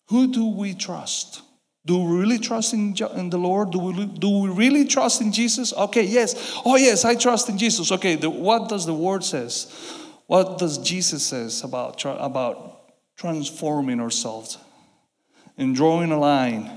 Who 0.09 0.33
do 0.33 0.47
we 0.47 0.75
trust? 0.75 1.43
Do 1.87 1.99
we 1.99 2.19
really 2.19 2.39
trust 2.39 2.73
in, 2.73 2.97
in 3.15 3.31
the 3.31 3.39
Lord? 3.39 3.71
Do 3.71 3.79
we, 3.79 4.07
do 4.07 4.29
we 4.29 4.49
really 4.49 4.87
trust 4.87 5.21
in 5.21 5.33
Jesus? 5.33 5.73
Okay, 5.75 6.05
yes. 6.05 6.59
Oh, 6.65 6.77
yes, 6.77 7.05
I 7.05 7.15
trust 7.15 7.49
in 7.49 7.59
Jesus. 7.59 7.93
Okay, 7.93 8.17
the, 8.17 8.31
what 8.31 8.69
does 8.69 8.87
the 8.87 8.95
Word 8.95 9.23
says? 9.23 9.71
What 10.27 10.59
does 10.59 10.79
Jesus 10.79 11.27
says 11.27 11.63
about, 11.63 12.03
about 12.05 12.93
transforming 13.17 14.01
ourselves 14.01 14.57
and 15.59 15.75
drawing 15.75 16.11
a 16.11 16.19
line 16.19 16.71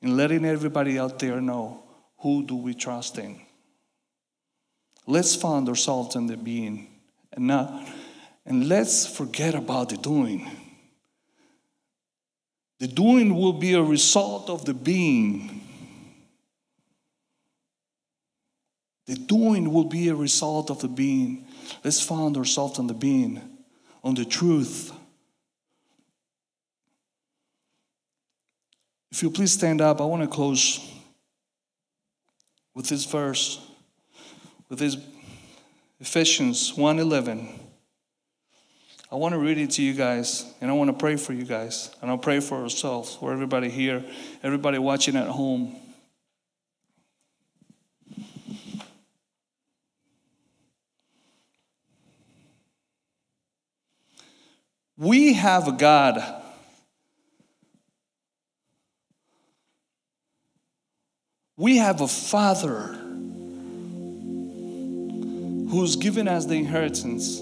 and 0.00 0.16
letting 0.16 0.46
everybody 0.46 0.98
out 0.98 1.18
there 1.18 1.40
know 1.40 1.82
who 2.20 2.42
do 2.46 2.56
we 2.56 2.72
trust 2.72 3.18
in? 3.18 3.40
Let's 5.06 5.34
find 5.34 5.68
ourselves 5.68 6.16
in 6.16 6.26
the 6.26 6.38
being 6.38 6.88
and 7.32 7.46
not, 7.48 7.86
and 8.46 8.68
let's 8.68 9.06
forget 9.06 9.54
about 9.54 9.90
the 9.90 9.96
doing. 9.96 10.50
The 12.82 12.88
doing 12.88 13.36
will 13.36 13.52
be 13.52 13.74
a 13.74 13.80
result 13.80 14.50
of 14.50 14.64
the 14.64 14.74
being. 14.74 15.60
The 19.06 19.14
doing 19.14 19.72
will 19.72 19.84
be 19.84 20.08
a 20.08 20.16
result 20.16 20.68
of 20.68 20.80
the 20.80 20.88
being. 20.88 21.46
Let's 21.84 22.00
find 22.00 22.36
ourselves 22.36 22.80
on 22.80 22.88
the 22.88 22.94
being, 22.94 23.40
on 24.02 24.16
the 24.16 24.24
truth. 24.24 24.92
If 29.12 29.22
you 29.22 29.30
please 29.30 29.52
stand 29.52 29.80
up, 29.80 30.00
I 30.00 30.04
want 30.04 30.22
to 30.22 30.28
close 30.28 30.80
with 32.74 32.88
this 32.88 33.04
verse, 33.04 33.64
with 34.68 34.80
this 34.80 34.96
Ephesians 36.00 36.72
1:11. 36.72 37.61
I 39.12 39.16
want 39.16 39.34
to 39.34 39.38
read 39.38 39.58
it 39.58 39.72
to 39.72 39.82
you 39.82 39.92
guys, 39.92 40.50
and 40.62 40.70
I 40.70 40.74
want 40.74 40.88
to 40.88 40.96
pray 40.96 41.16
for 41.16 41.34
you 41.34 41.44
guys, 41.44 41.94
and 42.00 42.10
I'll 42.10 42.16
pray 42.16 42.40
for 42.40 42.62
ourselves, 42.62 43.14
for 43.14 43.30
everybody 43.30 43.68
here, 43.68 44.02
everybody 44.42 44.78
watching 44.78 45.16
at 45.16 45.28
home. 45.28 45.76
We 54.96 55.34
have 55.34 55.68
a 55.68 55.72
God 55.72 56.42
We 61.62 61.76
have 61.76 62.00
a 62.00 62.08
Father 62.08 62.98
who's 65.70 65.94
given 65.94 66.26
us 66.26 66.46
the 66.46 66.54
inheritance. 66.54 67.40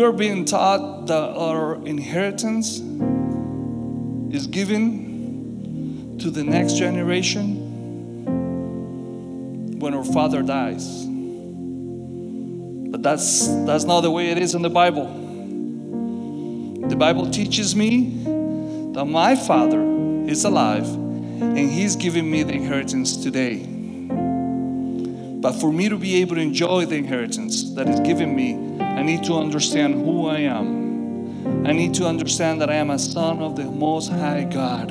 We 0.00 0.06
are 0.06 0.12
being 0.12 0.46
taught 0.46 1.08
that 1.08 1.36
our 1.36 1.74
inheritance 1.86 2.78
is 4.34 4.46
given 4.46 6.16
to 6.20 6.30
the 6.30 6.42
next 6.42 6.78
generation 6.78 7.66
when 9.78 9.92
our 9.92 10.04
father 10.04 10.40
dies. 10.40 11.04
But 12.90 13.02
that's, 13.02 13.46
that's 13.66 13.84
not 13.84 14.00
the 14.00 14.10
way 14.10 14.30
it 14.30 14.38
is 14.38 14.54
in 14.54 14.62
the 14.62 14.70
Bible. 14.70 15.04
The 16.88 16.96
Bible 16.96 17.30
teaches 17.30 17.76
me 17.76 18.22
that 18.94 19.04
my 19.04 19.36
father 19.36 19.82
is 20.26 20.46
alive 20.46 20.88
and 20.88 21.58
he's 21.58 21.94
giving 21.94 22.30
me 22.30 22.42
the 22.42 22.54
inheritance 22.54 23.18
today. 23.18 23.66
But 25.42 25.60
for 25.60 25.70
me 25.70 25.90
to 25.90 25.98
be 25.98 26.22
able 26.22 26.36
to 26.36 26.40
enjoy 26.40 26.86
the 26.86 26.96
inheritance 26.96 27.74
that 27.74 27.86
is 27.86 28.00
given 28.00 28.34
me, 28.34 28.70
I 28.98 29.02
need 29.02 29.24
to 29.24 29.34
understand 29.34 29.94
who 29.94 30.26
I 30.26 30.40
am. 30.40 31.66
I 31.66 31.72
need 31.72 31.94
to 31.94 32.06
understand 32.06 32.60
that 32.60 32.70
I 32.70 32.74
am 32.74 32.90
a 32.90 32.98
son 32.98 33.40
of 33.40 33.56
the 33.56 33.64
Most 33.64 34.10
High 34.10 34.44
God, 34.44 34.90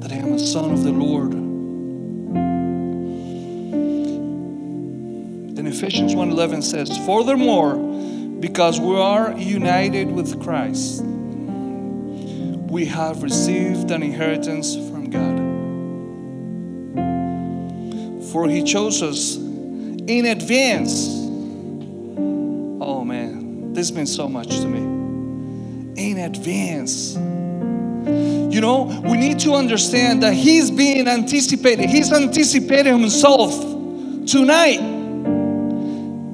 that 0.00 0.12
I 0.12 0.16
am 0.16 0.32
a 0.32 0.38
son 0.38 0.72
of 0.72 0.82
the 0.82 0.92
Lord. 0.92 1.32
Then 5.56 5.66
Ephesians 5.66 6.14
1:11 6.14 6.62
says, 6.62 6.96
"Furthermore, 7.06 7.76
because 8.40 8.80
we 8.80 8.96
are 8.96 9.34
united 9.38 10.10
with 10.10 10.40
Christ, 10.40 11.04
we 12.70 12.86
have 12.86 13.22
received 13.22 13.90
an 13.90 14.02
inheritance 14.02 14.74
from 14.74 15.10
God. 15.10 15.38
For 18.32 18.48
he 18.48 18.62
chose 18.62 19.02
us 19.02 19.36
in 19.36 20.26
advance 20.26 21.19
This 23.80 23.92
means 23.92 24.14
so 24.14 24.28
much 24.28 24.48
to 24.48 24.66
me. 24.66 24.80
In 25.96 26.18
advance. 26.18 27.14
You 27.14 28.60
know, 28.60 29.00
we 29.06 29.16
need 29.16 29.40
to 29.40 29.54
understand 29.54 30.22
that 30.22 30.34
He's 30.34 30.70
being 30.70 31.08
anticipated. 31.08 31.88
He's 31.88 32.12
anticipating 32.12 32.98
Himself 32.98 33.58
tonight. 34.26 34.80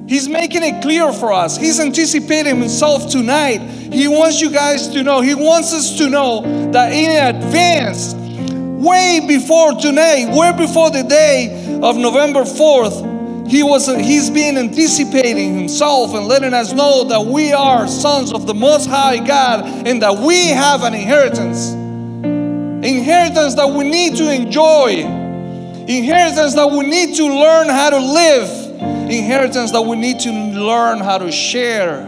He's 0.09 0.27
making 0.27 0.63
it 0.63 0.81
clear 0.81 1.13
for 1.13 1.31
us. 1.31 1.55
He's 1.55 1.79
anticipating 1.79 2.59
Himself 2.59 3.09
tonight. 3.09 3.59
He 3.93 4.09
wants 4.09 4.41
you 4.41 4.51
guys 4.51 4.89
to 4.89 5.01
know, 5.01 5.21
He 5.21 5.33
wants 5.33 5.73
us 5.73 5.97
to 5.99 6.09
know 6.09 6.71
that 6.73 6.91
in 6.91 7.33
advance, 7.33 8.13
way 8.13 9.21
before 9.25 9.71
tonight, 9.75 10.35
way 10.35 10.51
before 10.51 10.91
the 10.91 11.03
day 11.03 11.79
of 11.81 11.95
November 11.95 12.41
4th, 12.41 13.16
he 13.47 13.63
was 13.63 13.87
he's 13.87 14.29
been 14.29 14.57
anticipating 14.57 15.57
himself 15.57 16.13
and 16.13 16.27
letting 16.27 16.53
us 16.53 16.73
know 16.73 17.05
that 17.05 17.25
we 17.25 17.53
are 17.53 17.87
sons 17.87 18.33
of 18.33 18.45
the 18.45 18.53
most 18.53 18.87
high 18.87 19.25
God 19.25 19.65
and 19.87 20.01
that 20.01 20.17
we 20.17 20.47
have 20.47 20.83
an 20.83 20.93
inheritance. 20.93 21.71
Inheritance 21.71 23.55
that 23.55 23.69
we 23.69 23.89
need 23.89 24.15
to 24.17 24.31
enjoy. 24.31 25.01
Inheritance 25.87 26.53
that 26.55 26.69
we 26.69 26.85
need 26.85 27.15
to 27.15 27.25
learn 27.25 27.69
how 27.69 27.89
to 27.89 27.99
live. 27.99 28.49
Inheritance 29.09 29.71
that 29.71 29.81
we 29.81 29.95
need 29.95 30.19
to 30.19 30.31
learn 30.31 30.99
how 30.99 31.17
to 31.17 31.31
share. 31.31 32.05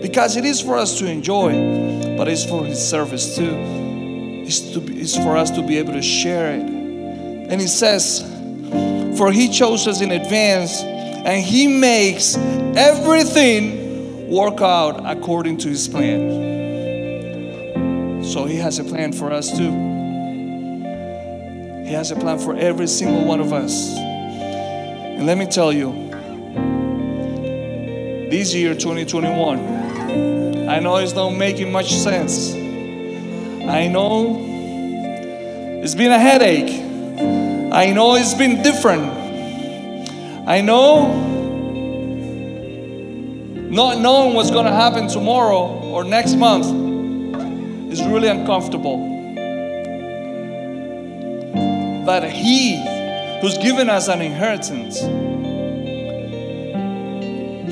Because 0.00 0.36
it 0.36 0.44
is 0.44 0.60
for 0.60 0.76
us 0.76 0.98
to 1.00 1.06
enjoy 1.06 1.84
but 2.16 2.28
it's 2.28 2.44
for 2.44 2.64
his 2.64 2.82
service 2.82 3.36
too. 3.36 3.54
It's, 4.46 4.60
to 4.72 4.80
be, 4.80 5.00
it's 5.00 5.16
for 5.16 5.36
us 5.36 5.50
to 5.52 5.62
be 5.62 5.78
able 5.78 5.94
to 5.94 6.02
share 6.02 6.54
it. 6.54 6.62
And 6.62 7.60
he 7.60 7.66
says 7.66 8.22
for 9.16 9.30
he 9.32 9.48
chose 9.48 9.86
us 9.86 10.00
in 10.00 10.10
advance 10.10 10.82
and 10.82 11.42
he 11.42 11.66
makes 11.66 12.36
everything 12.76 14.28
work 14.28 14.60
out 14.60 15.02
according 15.04 15.58
to 15.58 15.68
his 15.68 15.88
plan. 15.88 16.42
So 18.24 18.44
he 18.46 18.56
has 18.56 18.78
a 18.78 18.84
plan 18.84 19.12
for 19.12 19.32
us 19.32 19.50
too. 19.56 19.70
He 21.84 21.92
has 21.92 22.10
a 22.10 22.16
plan 22.16 22.38
for 22.38 22.56
every 22.56 22.86
single 22.86 23.24
one 23.24 23.40
of 23.40 23.52
us. 23.52 23.94
And 23.96 25.26
let 25.26 25.38
me 25.38 25.46
tell 25.46 25.72
you, 25.72 25.92
this 28.30 28.54
year 28.54 28.74
2021, 28.74 30.68
I 30.68 30.80
know 30.80 30.96
it's 30.96 31.14
not 31.14 31.30
making 31.30 31.70
much 31.70 31.94
sense. 31.94 32.52
I 32.54 33.86
know 33.88 34.40
it's 35.82 35.94
been 35.94 36.10
a 36.10 36.18
headache. 36.18 36.83
I 37.74 37.92
know 37.92 38.14
it's 38.14 38.34
been 38.34 38.62
different. 38.62 39.02
I 40.46 40.60
know 40.60 41.12
not 43.68 43.98
knowing 43.98 44.34
what's 44.34 44.52
going 44.52 44.66
to 44.66 44.72
happen 44.72 45.08
tomorrow 45.08 45.80
or 45.82 46.04
next 46.04 46.36
month 46.36 46.66
is 47.92 48.00
really 48.04 48.28
uncomfortable. 48.28 48.98
But 52.06 52.30
He 52.30 52.76
who's 53.40 53.58
given 53.58 53.90
us 53.90 54.06
an 54.06 54.22
inheritance, 54.22 55.00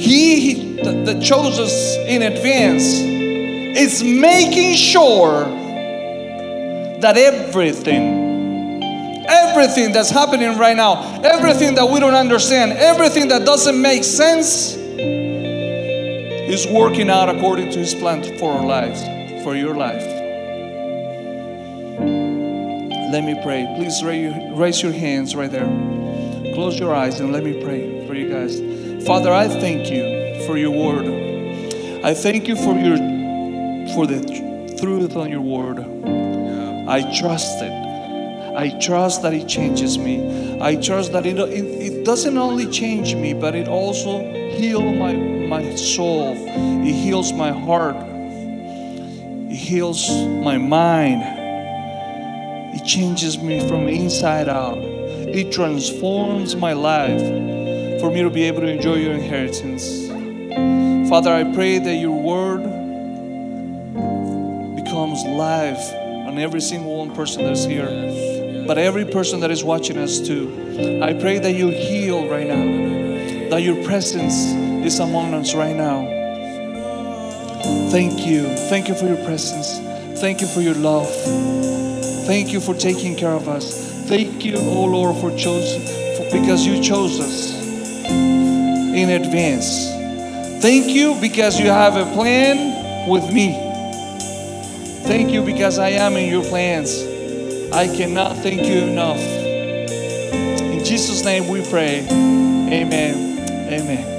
He 0.04 0.78
that 0.82 1.22
chose 1.22 1.60
us 1.60 1.96
in 2.08 2.22
advance 2.22 2.82
is 3.78 4.02
making 4.02 4.74
sure 4.74 5.44
that 6.98 7.16
everything 7.16 8.21
everything 9.52 9.92
that's 9.92 10.10
happening 10.10 10.56
right 10.56 10.76
now, 10.76 11.20
everything 11.22 11.74
that 11.74 11.88
we 11.88 12.00
don't 12.00 12.14
understand, 12.14 12.72
everything 12.72 13.28
that 13.28 13.44
doesn't 13.44 13.80
make 13.80 14.02
sense, 14.02 14.74
is 16.52 16.66
working 16.66 17.10
out 17.10 17.28
according 17.28 17.70
to 17.70 17.78
His 17.78 17.94
plan 17.94 18.22
for 18.38 18.52
our 18.52 18.64
lives, 18.64 19.02
for 19.44 19.54
your 19.54 19.74
life. 19.74 20.02
Let 23.12 23.24
me 23.24 23.38
pray. 23.42 23.66
Please 23.76 24.02
raise 24.02 24.82
your 24.82 24.92
hands 24.92 25.34
right 25.36 25.50
there. 25.50 25.68
Close 26.54 26.78
your 26.78 26.94
eyes 26.94 27.20
and 27.20 27.30
let 27.32 27.44
me 27.44 27.62
pray 27.62 28.06
for 28.06 28.14
you 28.14 28.30
guys. 28.30 28.58
Father, 29.06 29.32
I 29.32 29.48
thank 29.48 29.90
you 29.90 30.46
for 30.46 30.56
your 30.56 30.70
word. 30.70 31.06
I 32.04 32.14
thank 32.14 32.48
you 32.48 32.56
for 32.56 32.74
your 32.74 32.96
for 33.94 34.06
the 34.06 34.76
truth 34.80 35.14
on 35.14 35.30
your 35.30 35.42
word. 35.42 35.78
I 36.88 37.02
trust 37.20 37.62
it. 37.62 37.81
I 38.54 38.68
trust 38.80 39.22
that 39.22 39.32
it 39.32 39.48
changes 39.48 39.96
me. 39.96 40.60
I 40.60 40.76
trust 40.76 41.12
that 41.12 41.24
it, 41.24 41.38
it, 41.38 41.64
it 41.64 42.04
doesn't 42.04 42.36
only 42.36 42.70
change 42.70 43.14
me, 43.14 43.32
but 43.32 43.54
it 43.54 43.66
also 43.66 44.18
heals 44.50 44.94
my, 44.98 45.14
my 45.14 45.74
soul. 45.74 46.34
It 46.36 46.92
heals 46.92 47.32
my 47.32 47.50
heart. 47.50 47.96
It 47.96 49.56
heals 49.56 50.10
my 50.10 50.58
mind. 50.58 51.22
It 52.74 52.84
changes 52.84 53.38
me 53.38 53.66
from 53.66 53.88
inside 53.88 54.50
out. 54.50 54.76
It 54.78 55.50
transforms 55.50 56.54
my 56.54 56.74
life 56.74 57.20
for 58.00 58.10
me 58.10 58.20
to 58.20 58.28
be 58.28 58.42
able 58.42 58.60
to 58.60 58.68
enjoy 58.68 58.96
your 58.96 59.14
inheritance. 59.14 60.08
Father, 61.08 61.32
I 61.32 61.44
pray 61.54 61.78
that 61.78 61.94
your 61.94 62.20
word 62.20 62.62
becomes 64.76 65.24
life 65.24 65.92
on 66.28 66.38
every 66.38 66.60
single 66.60 66.98
one 66.98 67.14
person 67.14 67.44
that's 67.44 67.64
here 67.64 67.88
but 68.66 68.78
every 68.78 69.04
person 69.04 69.40
that 69.40 69.50
is 69.50 69.64
watching 69.64 69.98
us 69.98 70.20
too. 70.20 71.00
I 71.02 71.12
pray 71.12 71.38
that 71.38 71.52
you 71.52 71.68
heal 71.68 72.28
right 72.28 72.46
now, 72.46 73.50
that 73.50 73.62
your 73.62 73.82
presence 73.84 74.34
is 74.84 74.98
among 74.98 75.34
us 75.34 75.54
right 75.54 75.76
now. 75.76 76.06
Thank 77.90 78.26
you. 78.26 78.48
Thank 78.68 78.88
you 78.88 78.94
for 78.94 79.06
your 79.06 79.22
presence. 79.24 79.78
Thank 80.20 80.40
you 80.40 80.46
for 80.46 80.60
your 80.60 80.74
love. 80.74 81.08
Thank 82.26 82.52
you 82.52 82.60
for 82.60 82.74
taking 82.74 83.16
care 83.16 83.32
of 83.32 83.48
us. 83.48 84.06
Thank 84.08 84.44
you, 84.44 84.54
oh 84.56 84.84
Lord, 84.84 85.16
for 85.16 85.30
for, 85.30 86.30
because 86.32 86.66
you 86.66 86.82
chose 86.82 87.20
us 87.20 87.52
in 88.94 89.10
advance. 89.10 89.88
Thank 90.62 90.88
you 90.88 91.16
because 91.20 91.58
you 91.58 91.66
have 91.66 91.96
a 91.96 92.04
plan 92.14 93.08
with 93.08 93.32
me. 93.32 93.52
Thank 95.04 95.32
you 95.32 95.42
because 95.42 95.78
I 95.78 95.90
am 95.90 96.16
in 96.16 96.30
your 96.30 96.44
plans. 96.44 97.11
I 97.74 97.88
cannot 97.88 98.36
thank 98.36 98.66
you 98.66 98.82
enough. 98.82 99.18
In 99.18 100.84
Jesus' 100.84 101.24
name 101.24 101.48
we 101.48 101.62
pray. 101.70 102.06
Amen. 102.08 103.38
Amen. 103.72 104.12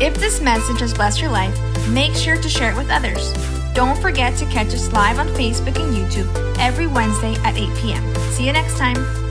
If 0.00 0.14
this 0.14 0.40
message 0.40 0.80
has 0.80 0.94
blessed 0.94 1.20
your 1.20 1.30
life, 1.30 1.56
make 1.88 2.14
sure 2.14 2.36
to 2.36 2.48
share 2.48 2.72
it 2.72 2.76
with 2.76 2.90
others. 2.90 3.32
Don't 3.74 3.96
forget 4.00 4.36
to 4.38 4.46
catch 4.46 4.68
us 4.68 4.92
live 4.92 5.18
on 5.18 5.28
Facebook 5.28 5.78
and 5.78 5.94
YouTube 5.94 6.56
every 6.58 6.86
Wednesday 6.86 7.34
at 7.44 7.56
8 7.56 7.68
p.m. 7.76 8.14
See 8.32 8.46
you 8.46 8.52
next 8.52 8.78
time. 8.78 9.21